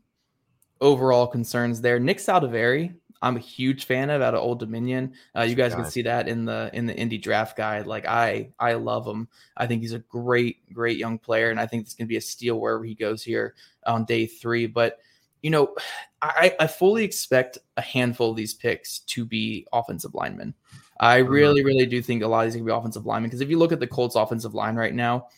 overall 0.81 1.27
concerns 1.27 1.81
there. 1.81 1.99
Nick 1.99 2.19
Saldiveri, 2.19 2.95
I'm 3.23 3.37
a 3.37 3.41
huge 3.41 3.87
fan 3.87 4.11
of 4.11 4.23
out 4.23 4.35
of 4.35 4.41
Old 4.41 4.59
Dominion. 4.59 5.15
Uh, 5.37 5.43
you 5.43 5.55
guys 5.55 5.75
can 5.75 5.87
see 5.87 6.03
that 6.03 6.29
in 6.29 6.45
the 6.45 6.71
in 6.73 6.87
the 6.87 6.95
Indy 6.95 7.19
draft 7.19 7.57
guide. 7.57 7.87
Like 7.87 8.07
I 8.07 8.51
I 8.59 8.75
love 8.75 9.07
him. 9.07 9.29
I 9.57 9.67
think 9.67 9.83
he's 9.83 9.93
a 9.93 10.01
great 10.01 10.73
great 10.73 10.99
young 10.99 11.19
player, 11.19 11.51
and 11.51 11.59
I 11.59 11.67
think 11.67 11.85
it's 11.85 11.95
going 11.95 12.07
to 12.07 12.09
be 12.09 12.17
a 12.17 12.21
steal 12.21 12.61
wherever 12.61 12.85
he 12.85 12.95
goes 12.95 13.23
here 13.23 13.55
on 13.87 14.05
day 14.05 14.27
three. 14.27 14.67
But 14.67 14.99
you 15.43 15.51
know, 15.51 15.75
I, 16.23 16.55
I 16.59 16.67
fully 16.67 17.05
expect 17.05 17.59
a 17.77 17.83
handful 17.83 18.31
of 18.31 18.37
these 18.37 18.55
picks 18.55 19.01
to 19.01 19.25
be 19.25 19.67
offensive 19.73 20.15
linemen. 20.15 20.55
I 20.99 21.21
mm-hmm. 21.21 21.31
really 21.31 21.65
really 21.65 21.87
do 21.87 22.03
think 22.03 22.23
a 22.23 22.29
lot 22.29 22.47
of 22.47 22.53
these 22.53 22.61
to 22.61 22.65
be 22.65 22.73
offensive 22.73 23.07
linemen 23.07 23.29
because 23.29 23.41
if 23.41 23.51
you 23.51 23.59
look 23.59 23.73
at 23.73 23.81
the 23.81 23.87
Colts 23.87 24.17
offensive 24.17 24.55
line 24.55 24.77
right 24.77 24.95
now, 24.95 25.29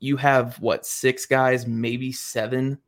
you 0.00 0.16
have 0.16 0.60
what 0.60 0.86
six 0.86 1.26
guys, 1.26 1.66
maybe 1.66 2.12
seven 2.12 2.78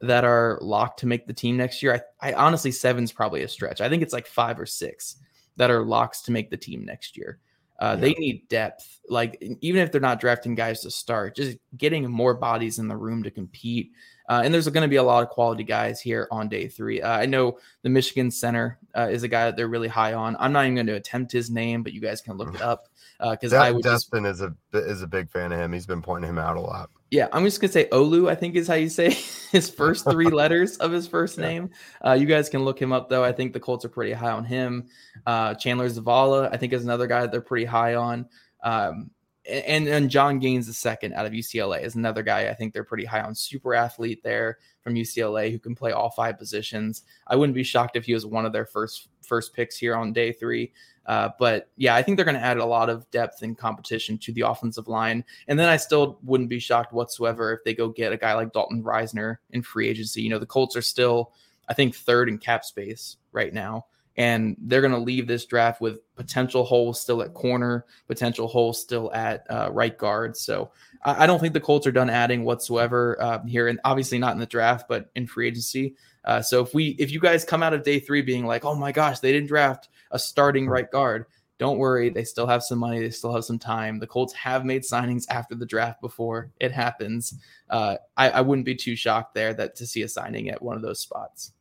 that 0.00 0.24
are 0.24 0.58
locked 0.60 1.00
to 1.00 1.06
make 1.06 1.26
the 1.26 1.32
team 1.32 1.56
next 1.56 1.82
year. 1.82 2.02
I, 2.20 2.30
I 2.30 2.34
honestly, 2.34 2.70
seven's 2.70 3.12
probably 3.12 3.42
a 3.42 3.48
stretch. 3.48 3.80
I 3.80 3.88
think 3.88 4.02
it's 4.02 4.12
like 4.12 4.26
five 4.26 4.58
or 4.60 4.66
six 4.66 5.16
that 5.56 5.70
are 5.70 5.84
locks 5.84 6.22
to 6.22 6.32
make 6.32 6.50
the 6.50 6.56
team 6.56 6.84
next 6.84 7.16
year. 7.16 7.38
Uh, 7.78 7.94
yeah. 7.94 8.00
They 8.00 8.12
need 8.14 8.48
depth. 8.48 9.00
Like 9.08 9.42
even 9.60 9.82
if 9.82 9.92
they're 9.92 10.00
not 10.00 10.20
drafting 10.20 10.54
guys 10.54 10.80
to 10.82 10.90
start, 10.90 11.36
just 11.36 11.58
getting 11.76 12.10
more 12.10 12.34
bodies 12.34 12.78
in 12.78 12.88
the 12.88 12.96
room 12.96 13.22
to 13.22 13.30
compete. 13.30 13.92
Uh, 14.28 14.42
and 14.44 14.52
there's 14.52 14.68
going 14.68 14.82
to 14.82 14.88
be 14.88 14.96
a 14.96 15.02
lot 15.02 15.22
of 15.22 15.28
quality 15.28 15.62
guys 15.62 16.00
here 16.00 16.26
on 16.32 16.48
day 16.48 16.66
three. 16.68 17.00
Uh, 17.00 17.18
I 17.18 17.26
know 17.26 17.58
the 17.82 17.88
Michigan 17.88 18.30
center 18.30 18.78
uh, 18.96 19.08
is 19.08 19.22
a 19.22 19.28
guy 19.28 19.44
that 19.44 19.56
they're 19.56 19.68
really 19.68 19.88
high 19.88 20.14
on. 20.14 20.36
I'm 20.40 20.52
not 20.52 20.64
even 20.64 20.74
going 20.74 20.88
to 20.88 20.94
attempt 20.94 21.30
his 21.30 21.48
name, 21.48 21.82
but 21.82 21.92
you 21.92 22.00
guys 22.00 22.20
can 22.20 22.36
look 22.36 22.54
it 22.54 22.60
up 22.60 22.88
because 23.30 23.52
uh, 23.52 23.58
I 23.58 23.70
would. 23.70 23.84
Dustin 23.84 24.24
just... 24.24 24.42
is 24.42 24.50
a 24.74 24.78
is 24.78 25.02
a 25.02 25.06
big 25.06 25.30
fan 25.30 25.52
of 25.52 25.60
him. 25.60 25.72
He's 25.72 25.86
been 25.86 26.02
pointing 26.02 26.28
him 26.28 26.38
out 26.38 26.56
a 26.56 26.60
lot. 26.60 26.90
Yeah, 27.10 27.28
I'm 27.32 27.44
just 27.44 27.60
gonna 27.60 27.72
say 27.72 27.88
Olu. 27.90 28.28
I 28.28 28.34
think 28.34 28.56
is 28.56 28.66
how 28.66 28.74
you 28.74 28.88
say 28.88 29.10
his 29.52 29.70
first 29.70 30.04
three 30.10 30.26
letters 30.26 30.76
of 30.78 30.92
his 30.92 31.06
first 31.06 31.38
name. 31.38 31.70
Uh, 32.04 32.12
you 32.12 32.26
guys 32.26 32.48
can 32.48 32.64
look 32.64 32.80
him 32.80 32.92
up 32.92 33.08
though. 33.08 33.22
I 33.22 33.32
think 33.32 33.52
the 33.52 33.60
Colts 33.60 33.84
are 33.84 33.88
pretty 33.88 34.12
high 34.12 34.32
on 34.32 34.44
him. 34.44 34.88
Uh, 35.24 35.54
Chandler 35.54 35.88
Zavala, 35.88 36.52
I 36.52 36.56
think, 36.56 36.72
is 36.72 36.84
another 36.84 37.06
guy 37.06 37.20
that 37.20 37.30
they're 37.30 37.40
pretty 37.40 37.66
high 37.66 37.94
on. 37.94 38.28
Um, 38.62 39.10
and 39.48 39.88
and 39.88 40.10
Jon 40.10 40.38
Gaines 40.38 40.66
the 40.66 40.72
second 40.72 41.14
out 41.14 41.26
of 41.26 41.32
UCLA 41.32 41.82
is 41.82 41.94
another 41.94 42.22
guy 42.22 42.48
I 42.48 42.54
think 42.54 42.72
they're 42.72 42.84
pretty 42.84 43.04
high 43.04 43.20
on. 43.20 43.34
Super 43.34 43.74
athlete 43.74 44.22
there 44.22 44.58
from 44.82 44.94
UCLA 44.94 45.50
who 45.50 45.58
can 45.58 45.74
play 45.74 45.92
all 45.92 46.10
five 46.10 46.38
positions. 46.38 47.02
I 47.26 47.36
wouldn't 47.36 47.54
be 47.54 47.62
shocked 47.62 47.96
if 47.96 48.06
he 48.06 48.14
was 48.14 48.26
one 48.26 48.46
of 48.46 48.52
their 48.52 48.66
first 48.66 49.08
first 49.22 49.54
picks 49.54 49.76
here 49.76 49.96
on 49.96 50.12
day 50.12 50.32
three. 50.32 50.72
Uh, 51.06 51.30
but 51.38 51.68
yeah, 51.76 51.94
I 51.94 52.02
think 52.02 52.16
they're 52.16 52.24
going 52.24 52.36
to 52.36 52.44
add 52.44 52.58
a 52.58 52.64
lot 52.64 52.90
of 52.90 53.08
depth 53.10 53.42
and 53.42 53.56
competition 53.56 54.18
to 54.18 54.32
the 54.32 54.40
offensive 54.40 54.88
line. 54.88 55.24
And 55.46 55.58
then 55.58 55.68
I 55.68 55.76
still 55.76 56.18
wouldn't 56.24 56.50
be 56.50 56.58
shocked 56.58 56.92
whatsoever 56.92 57.52
if 57.52 57.64
they 57.64 57.74
go 57.74 57.88
get 57.88 58.12
a 58.12 58.16
guy 58.16 58.34
like 58.34 58.52
Dalton 58.52 58.82
Risner 58.82 59.36
in 59.50 59.62
free 59.62 59.88
agency. 59.88 60.22
You 60.22 60.30
know, 60.30 60.40
the 60.40 60.46
Colts 60.46 60.76
are 60.76 60.82
still, 60.82 61.32
I 61.68 61.74
think, 61.74 61.94
third 61.94 62.28
in 62.28 62.38
cap 62.38 62.64
space 62.64 63.18
right 63.30 63.54
now. 63.54 63.86
And 64.16 64.56
they're 64.58 64.80
going 64.80 64.92
to 64.92 64.98
leave 64.98 65.26
this 65.26 65.44
draft 65.44 65.80
with 65.80 66.00
potential 66.14 66.64
holes 66.64 67.00
still 67.00 67.22
at 67.22 67.34
corner, 67.34 67.84
potential 68.06 68.48
holes 68.48 68.80
still 68.80 69.12
at 69.12 69.44
uh, 69.50 69.68
right 69.70 69.96
guard. 69.96 70.36
So 70.36 70.70
I, 71.04 71.24
I, 71.24 71.26
don't 71.26 71.38
think 71.38 71.52
the 71.52 71.60
Colts 71.60 71.86
are 71.86 71.92
done 71.92 72.08
adding 72.08 72.44
whatsoever 72.44 73.20
uh, 73.20 73.44
here, 73.44 73.68
and 73.68 73.78
obviously 73.84 74.18
not 74.18 74.32
in 74.32 74.38
the 74.38 74.46
draft, 74.46 74.86
but 74.88 75.10
in 75.14 75.26
free 75.26 75.48
agency. 75.48 75.96
Uh, 76.24 76.42
so 76.42 76.62
if 76.62 76.74
we 76.74 76.96
if 76.98 77.12
you 77.12 77.20
guys 77.20 77.44
come 77.44 77.62
out 77.62 77.74
of 77.74 77.82
day 77.82 78.00
three 78.00 78.22
being 78.22 78.46
like, 78.46 78.64
oh 78.64 78.74
my 78.74 78.90
gosh, 78.90 79.20
they 79.20 79.32
didn't 79.32 79.48
draft 79.48 79.88
a 80.10 80.18
starting 80.18 80.66
right 80.66 80.90
guard, 80.90 81.26
don't 81.58 81.78
worry, 81.78 82.10
they 82.10 82.24
still 82.24 82.46
have 82.46 82.62
some 82.62 82.78
money, 82.78 83.00
they 83.00 83.10
still 83.10 83.34
have 83.34 83.44
some 83.44 83.58
time. 83.58 83.98
The 83.98 84.06
Colts 84.06 84.34
have 84.34 84.64
made 84.64 84.82
signings 84.82 85.24
after 85.30 85.54
the 85.54 85.66
draft 85.66 86.00
before. 86.00 86.50
It 86.60 86.72
happens. 86.72 87.34
Uh, 87.70 87.96
I, 88.16 88.30
I 88.30 88.40
wouldn't 88.42 88.66
be 88.66 88.74
too 88.74 88.96
shocked 88.96 89.34
there 89.34 89.54
that 89.54 89.76
to 89.76 89.86
see 89.86 90.02
a 90.02 90.08
signing 90.08 90.50
at 90.50 90.60
one 90.60 90.76
of 90.76 90.82
those 90.82 91.00
spots. 91.00 91.52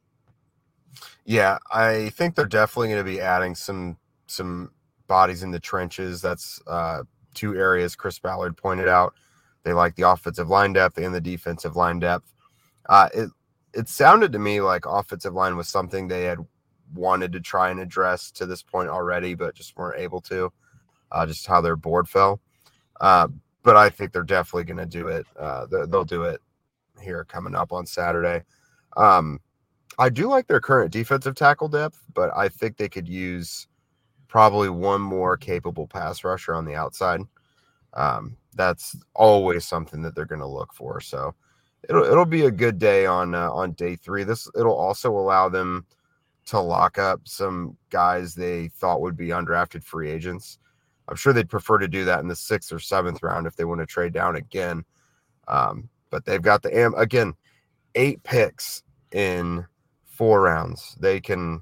Yeah, 1.25 1.57
I 1.71 2.09
think 2.09 2.35
they're 2.35 2.45
definitely 2.45 2.89
going 2.89 3.05
to 3.05 3.11
be 3.11 3.21
adding 3.21 3.55
some 3.55 3.97
some 4.27 4.71
bodies 5.07 5.43
in 5.43 5.51
the 5.51 5.59
trenches. 5.59 6.21
That's 6.21 6.61
uh, 6.67 7.03
two 7.33 7.55
areas 7.55 7.95
Chris 7.95 8.19
Ballard 8.19 8.57
pointed 8.57 8.87
out. 8.87 9.13
They 9.63 9.73
like 9.73 9.95
the 9.95 10.09
offensive 10.09 10.49
line 10.49 10.73
depth 10.73 10.97
and 10.97 11.13
the 11.13 11.21
defensive 11.21 11.75
line 11.75 11.99
depth. 11.99 12.33
Uh, 12.87 13.09
it 13.13 13.29
it 13.73 13.89
sounded 13.89 14.31
to 14.31 14.39
me 14.39 14.61
like 14.61 14.85
offensive 14.85 15.33
line 15.33 15.57
was 15.57 15.67
something 15.67 16.07
they 16.07 16.23
had 16.23 16.39
wanted 16.93 17.31
to 17.33 17.39
try 17.39 17.69
and 17.69 17.79
address 17.79 18.31
to 18.31 18.45
this 18.45 18.63
point 18.63 18.89
already, 18.89 19.33
but 19.33 19.55
just 19.55 19.75
weren't 19.75 19.99
able 19.99 20.21
to. 20.21 20.51
Uh, 21.11 21.25
just 21.25 21.45
how 21.45 21.61
their 21.61 21.75
board 21.75 22.07
fell. 22.07 22.39
Uh, 23.01 23.27
but 23.63 23.75
I 23.75 23.89
think 23.89 24.11
they're 24.11 24.23
definitely 24.23 24.63
going 24.65 24.77
to 24.77 24.85
do 24.85 25.07
it. 25.07 25.25
Uh, 25.37 25.65
they'll 25.87 26.05
do 26.05 26.23
it 26.23 26.41
here 27.01 27.25
coming 27.25 27.55
up 27.55 27.71
on 27.73 27.85
Saturday. 27.85 28.43
Um, 28.95 29.39
I 29.97 30.09
do 30.09 30.27
like 30.27 30.47
their 30.47 30.59
current 30.59 30.91
defensive 30.91 31.35
tackle 31.35 31.69
depth, 31.69 31.99
but 32.13 32.31
I 32.35 32.49
think 32.49 32.77
they 32.77 32.89
could 32.89 33.07
use 33.07 33.67
probably 34.27 34.69
one 34.69 35.01
more 35.01 35.37
capable 35.37 35.87
pass 35.87 36.23
rusher 36.23 36.53
on 36.53 36.65
the 36.65 36.75
outside. 36.75 37.21
Um, 37.93 38.35
that's 38.53 38.95
always 39.13 39.65
something 39.65 40.01
that 40.01 40.15
they're 40.15 40.25
going 40.25 40.41
to 40.41 40.47
look 40.47 40.73
for. 40.73 40.99
So 40.99 41.33
it'll 41.87 42.03
it'll 42.03 42.25
be 42.25 42.45
a 42.45 42.51
good 42.51 42.77
day 42.77 43.05
on 43.05 43.35
uh, 43.35 43.51
on 43.51 43.73
day 43.73 43.95
three. 43.95 44.23
This 44.23 44.49
it'll 44.57 44.75
also 44.75 45.11
allow 45.11 45.49
them 45.49 45.85
to 46.47 46.59
lock 46.59 46.97
up 46.99 47.21
some 47.25 47.77
guys 47.89 48.35
they 48.35 48.67
thought 48.67 49.01
would 49.01 49.17
be 49.17 49.29
undrafted 49.29 49.83
free 49.83 50.11
agents. 50.11 50.59
I'm 51.07 51.15
sure 51.15 51.33
they'd 51.33 51.49
prefer 51.49 51.77
to 51.77 51.87
do 51.87 52.05
that 52.05 52.19
in 52.19 52.27
the 52.27 52.35
sixth 52.35 52.71
or 52.71 52.79
seventh 52.79 53.23
round 53.23 53.47
if 53.47 53.55
they 53.55 53.65
want 53.65 53.81
to 53.81 53.85
trade 53.85 54.13
down 54.13 54.35
again. 54.35 54.83
Um, 55.47 55.89
but 56.09 56.25
they've 56.25 56.41
got 56.41 56.61
the 56.61 56.75
am 56.75 56.93
again, 56.95 57.33
eight 57.95 58.23
picks 58.23 58.83
in 59.11 59.65
four 60.15 60.41
rounds. 60.41 60.95
They 60.99 61.19
can 61.19 61.61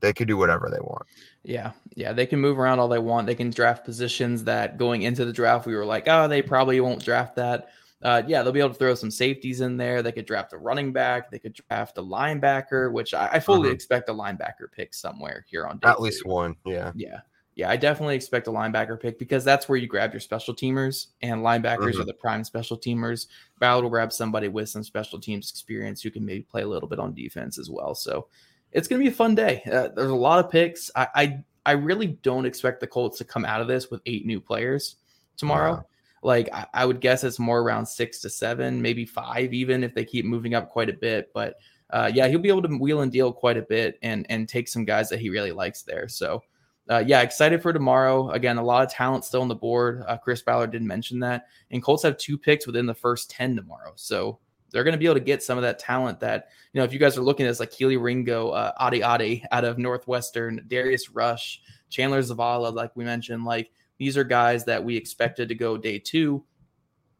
they 0.00 0.12
can 0.12 0.26
do 0.26 0.36
whatever 0.36 0.68
they 0.70 0.80
want. 0.80 1.06
Yeah, 1.42 1.72
yeah, 1.94 2.12
they 2.12 2.26
can 2.26 2.40
move 2.40 2.58
around 2.58 2.80
all 2.80 2.88
they 2.88 2.98
want. 2.98 3.26
They 3.26 3.34
can 3.34 3.50
draft 3.50 3.84
positions 3.84 4.44
that 4.44 4.78
going 4.78 5.02
into 5.02 5.24
the 5.24 5.32
draft 5.32 5.66
we 5.66 5.74
were 5.74 5.86
like, 5.86 6.08
oh, 6.08 6.28
they 6.28 6.42
probably 6.42 6.80
won't 6.80 7.04
draft 7.04 7.36
that. 7.36 7.70
Uh, 8.02 8.22
yeah, 8.26 8.42
they'll 8.42 8.52
be 8.52 8.60
able 8.60 8.70
to 8.70 8.78
throw 8.78 8.94
some 8.94 9.10
safeties 9.10 9.62
in 9.62 9.76
there. 9.76 10.02
They 10.02 10.12
could 10.12 10.26
draft 10.26 10.52
a 10.52 10.58
running 10.58 10.92
back. 10.92 11.30
They 11.30 11.38
could 11.38 11.54
draft 11.54 11.96
a 11.98 12.02
linebacker, 12.02 12.92
which 12.92 13.14
I, 13.14 13.28
I 13.32 13.40
fully 13.40 13.68
mm-hmm. 13.68 13.74
expect 13.74 14.08
a 14.10 14.12
linebacker 14.12 14.70
pick 14.70 14.92
somewhere 14.92 15.46
here 15.48 15.66
on 15.66 15.80
at 15.82 16.00
least 16.00 16.26
one. 16.26 16.56
Yeah, 16.64 16.92
yeah, 16.94 17.20
yeah. 17.56 17.68
I 17.68 17.76
definitely 17.76 18.14
expect 18.14 18.46
a 18.46 18.52
linebacker 18.52 19.00
pick 19.00 19.18
because 19.18 19.44
that's 19.44 19.68
where 19.68 19.76
you 19.76 19.88
grab 19.88 20.12
your 20.12 20.20
special 20.20 20.54
teamers, 20.54 21.08
and 21.22 21.42
linebackers 21.42 21.92
mm-hmm. 21.92 22.02
are 22.02 22.04
the 22.04 22.14
prime 22.14 22.44
special 22.44 22.78
teamers. 22.78 23.26
Ballard 23.58 23.82
will 23.82 23.90
grab 23.90 24.12
somebody 24.12 24.48
with 24.48 24.68
some 24.68 24.84
special 24.84 25.18
teams 25.18 25.50
experience 25.50 26.02
who 26.02 26.10
can 26.10 26.24
maybe 26.24 26.42
play 26.42 26.62
a 26.62 26.68
little 26.68 26.88
bit 26.88 27.00
on 27.00 27.12
defense 27.14 27.58
as 27.58 27.68
well. 27.68 27.94
So 27.94 28.28
it's 28.72 28.86
going 28.86 29.00
to 29.00 29.04
be 29.04 29.12
a 29.12 29.16
fun 29.16 29.34
day. 29.34 29.62
Uh, 29.66 29.88
there's 29.88 30.10
a 30.10 30.14
lot 30.14 30.44
of 30.44 30.50
picks. 30.50 30.90
I, 30.94 31.08
I 31.14 31.44
I 31.66 31.72
really 31.72 32.06
don't 32.06 32.46
expect 32.46 32.80
the 32.80 32.86
Colts 32.86 33.18
to 33.18 33.24
come 33.24 33.44
out 33.44 33.60
of 33.60 33.66
this 33.66 33.90
with 33.90 34.00
eight 34.06 34.24
new 34.24 34.40
players 34.40 34.96
tomorrow. 35.36 35.72
Wow. 35.72 35.86
Like 36.22 36.48
I, 36.52 36.66
I, 36.72 36.86
would 36.86 37.00
guess 37.00 37.24
it's 37.24 37.38
more 37.38 37.60
around 37.60 37.86
six 37.86 38.20
to 38.20 38.30
seven, 38.30 38.80
maybe 38.80 39.04
five, 39.04 39.52
even 39.52 39.82
if 39.82 39.94
they 39.94 40.04
keep 40.04 40.24
moving 40.24 40.54
up 40.54 40.70
quite 40.70 40.88
a 40.88 40.92
bit. 40.92 41.30
But 41.34 41.56
uh, 41.90 42.10
yeah, 42.12 42.28
he'll 42.28 42.38
be 42.38 42.48
able 42.48 42.62
to 42.62 42.76
wheel 42.76 43.00
and 43.00 43.12
deal 43.12 43.32
quite 43.32 43.56
a 43.56 43.62
bit 43.62 43.98
and 44.02 44.26
and 44.28 44.48
take 44.48 44.68
some 44.68 44.84
guys 44.84 45.08
that 45.08 45.20
he 45.20 45.28
really 45.28 45.52
likes 45.52 45.82
there. 45.82 46.08
So 46.08 46.42
uh, 46.88 47.02
yeah, 47.06 47.22
excited 47.22 47.62
for 47.62 47.72
tomorrow. 47.72 48.30
Again, 48.30 48.58
a 48.58 48.64
lot 48.64 48.84
of 48.84 48.92
talent 48.92 49.24
still 49.24 49.42
on 49.42 49.48
the 49.48 49.54
board. 49.54 50.04
Uh, 50.06 50.16
Chris 50.16 50.42
Ballard 50.42 50.70
didn't 50.70 50.86
mention 50.86 51.18
that, 51.20 51.46
and 51.70 51.82
Colts 51.82 52.02
have 52.04 52.16
two 52.16 52.38
picks 52.38 52.66
within 52.66 52.86
the 52.86 52.94
first 52.94 53.30
ten 53.30 53.56
tomorrow. 53.56 53.92
So 53.96 54.38
they're 54.70 54.84
going 54.84 54.92
to 54.92 54.98
be 54.98 55.06
able 55.06 55.14
to 55.14 55.20
get 55.20 55.42
some 55.42 55.58
of 55.58 55.62
that 55.62 55.78
talent 55.78 56.20
that 56.20 56.48
you 56.72 56.80
know. 56.80 56.84
If 56.84 56.92
you 56.92 56.98
guys 56.98 57.18
are 57.18 57.22
looking 57.22 57.46
at 57.46 57.50
this, 57.50 57.60
like 57.60 57.72
Kelee 57.72 58.00
Ringo, 58.00 58.50
uh, 58.50 58.72
Adi 58.78 59.02
Adi 59.02 59.42
out 59.50 59.64
of 59.64 59.78
Northwestern, 59.78 60.64
Darius 60.68 61.10
Rush, 61.10 61.60
Chandler 61.88 62.22
Zavala, 62.22 62.72
like 62.72 62.94
we 62.94 63.04
mentioned, 63.04 63.44
like 63.44 63.70
these 63.98 64.16
are 64.16 64.24
guys 64.24 64.64
that 64.66 64.84
we 64.84 64.96
expected 64.96 65.48
to 65.48 65.54
go 65.54 65.76
day 65.76 65.98
two, 65.98 66.44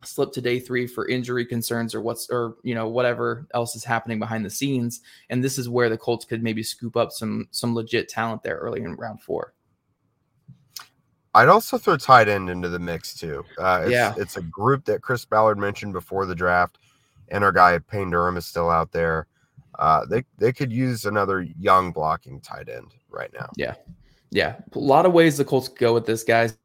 slip 0.05 0.33
to 0.33 0.41
day 0.41 0.61
three 0.61 0.87
for 0.87 1.09
injury 1.09 1.45
concerns 1.45 1.95
or 1.95 2.01
what's 2.01 2.31
or 2.31 2.57
you 2.63 2.75
know 2.75 2.89
whatever 2.89 3.49
else 3.53 3.75
is 3.75 3.85
happening 3.85 4.21
behind 4.21 4.45
the 4.45 4.51
scenes. 4.51 5.01
And 5.31 5.43
this 5.43 5.59
is 5.59 5.69
where 5.69 5.89
the 5.89 5.99
Colts 5.99 6.25
could 6.25 6.43
maybe 6.43 6.63
scoop 6.63 6.97
up 6.97 7.11
some 7.11 7.49
some 7.51 7.75
legit 7.75 8.09
talent 8.09 8.43
there 8.43 8.59
early 8.59 8.83
in 8.83 8.95
round 8.95 9.23
four. 9.23 9.55
I'd 11.37 11.51
also 11.51 11.77
throw 11.77 11.99
tight 11.99 12.29
end 12.29 12.49
into 12.49 12.71
the 12.71 12.79
mix 12.79 13.15
too. 13.15 13.45
Uh, 13.59 13.83
it's, 13.85 13.93
yeah, 13.93 14.15
it's 14.17 14.39
a 14.39 14.43
group 14.43 14.87
that 14.87 15.03
Chris 15.03 15.27
Ballard 15.27 15.59
mentioned 15.59 15.93
before 15.93 16.25
the 16.25 16.35
draft, 16.35 16.79
and 17.29 17.45
our 17.45 17.53
guy 17.53 17.79
Payne 17.79 18.11
Durham 18.11 18.39
is 18.39 18.47
still 18.47 18.71
out 18.71 18.91
there. 18.91 19.27
Uh, 19.79 20.07
they 20.07 20.25
they 20.39 20.51
could 20.51 20.73
use 20.73 21.05
another 21.05 21.47
young 21.61 21.93
blocking 21.93 22.41
tight 22.41 22.71
end 22.71 22.95
right 23.11 23.31
now. 23.35 23.51
Yeah, 23.55 23.75
yeah, 24.31 24.57
a 24.75 24.79
lot 24.79 25.05
of 25.05 25.13
ways 25.13 25.37
the 25.37 25.45
Colts 25.45 25.69
go 25.69 25.93
with 25.93 26.07
this, 26.07 26.25
guys. 26.25 26.57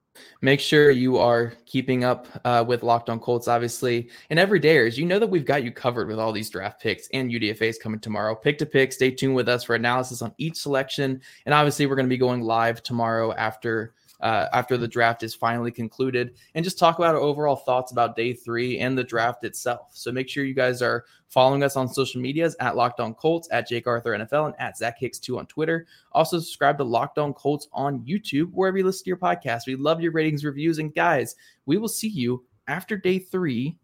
Make 0.41 0.59
sure 0.59 0.91
you 0.91 1.17
are 1.17 1.53
keeping 1.65 2.03
up 2.03 2.27
uh, 2.45 2.63
with 2.65 2.83
Locked 2.83 3.09
On 3.09 3.19
Colts, 3.19 3.47
obviously. 3.47 4.09
And 4.29 4.39
every 4.39 4.59
day, 4.59 4.85
as 4.85 4.97
you 4.97 5.05
know 5.05 5.19
that 5.19 5.27
we've 5.27 5.45
got 5.45 5.63
you 5.63 5.71
covered 5.71 6.07
with 6.07 6.19
all 6.19 6.31
these 6.31 6.49
draft 6.49 6.81
picks 6.81 7.07
and 7.13 7.31
UDFAs 7.31 7.79
coming 7.79 7.99
tomorrow. 7.99 8.35
Pick 8.35 8.57
to 8.59 8.65
pick. 8.65 8.91
Stay 8.91 9.11
tuned 9.11 9.35
with 9.35 9.49
us 9.49 9.63
for 9.63 9.75
analysis 9.75 10.21
on 10.21 10.33
each 10.37 10.57
selection. 10.57 11.21
And 11.45 11.53
obviously, 11.53 11.85
we're 11.85 11.95
going 11.95 12.07
to 12.07 12.13
be 12.13 12.17
going 12.17 12.41
live 12.41 12.83
tomorrow 12.83 13.33
after 13.33 13.93
uh, 14.21 14.47
after 14.53 14.77
the 14.77 14.87
draft 14.87 15.23
is 15.23 15.33
finally 15.33 15.71
concluded 15.71 16.35
and 16.55 16.63
just 16.63 16.77
talk 16.77 16.99
about 16.99 17.15
our 17.15 17.21
overall 17.21 17.55
thoughts 17.55 17.91
about 17.91 18.15
day 18.15 18.33
three 18.33 18.79
and 18.79 18.97
the 18.97 19.03
draft 19.03 19.43
itself. 19.43 19.89
So 19.93 20.11
make 20.11 20.29
sure 20.29 20.43
you 20.43 20.53
guys 20.53 20.81
are 20.81 21.05
following 21.27 21.63
us 21.63 21.75
on 21.75 21.87
social 21.87 22.21
medias 22.21 22.55
at 22.59 22.75
Locked 22.75 22.99
On 22.99 23.13
Colts, 23.13 23.47
at 23.51 23.67
Jake 23.67 23.87
Arthur 23.87 24.11
NFL, 24.11 24.47
and 24.47 24.55
at 24.59 24.77
Zach 24.77 24.99
Hicks2 24.99 25.37
on 25.37 25.45
Twitter. 25.47 25.87
Also, 26.11 26.39
subscribe 26.39 26.77
to 26.77 26.83
Locked 26.83 27.17
On 27.17 27.33
Colts 27.33 27.67
on 27.71 27.99
YouTube, 28.01 28.51
wherever 28.51 28.77
you 28.77 28.85
listen 28.85 29.05
to 29.05 29.09
your 29.09 29.17
podcast. 29.17 29.65
We 29.65 29.75
love 29.75 30.01
your 30.01 30.11
ratings, 30.11 30.45
reviews, 30.45 30.79
and 30.79 30.93
guys, 30.93 31.35
we 31.65 31.77
will 31.77 31.87
see 31.87 32.09
you 32.09 32.45
after 32.67 32.97
day 32.97 33.19
three 33.19 33.77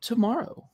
tomorrow. 0.00 0.68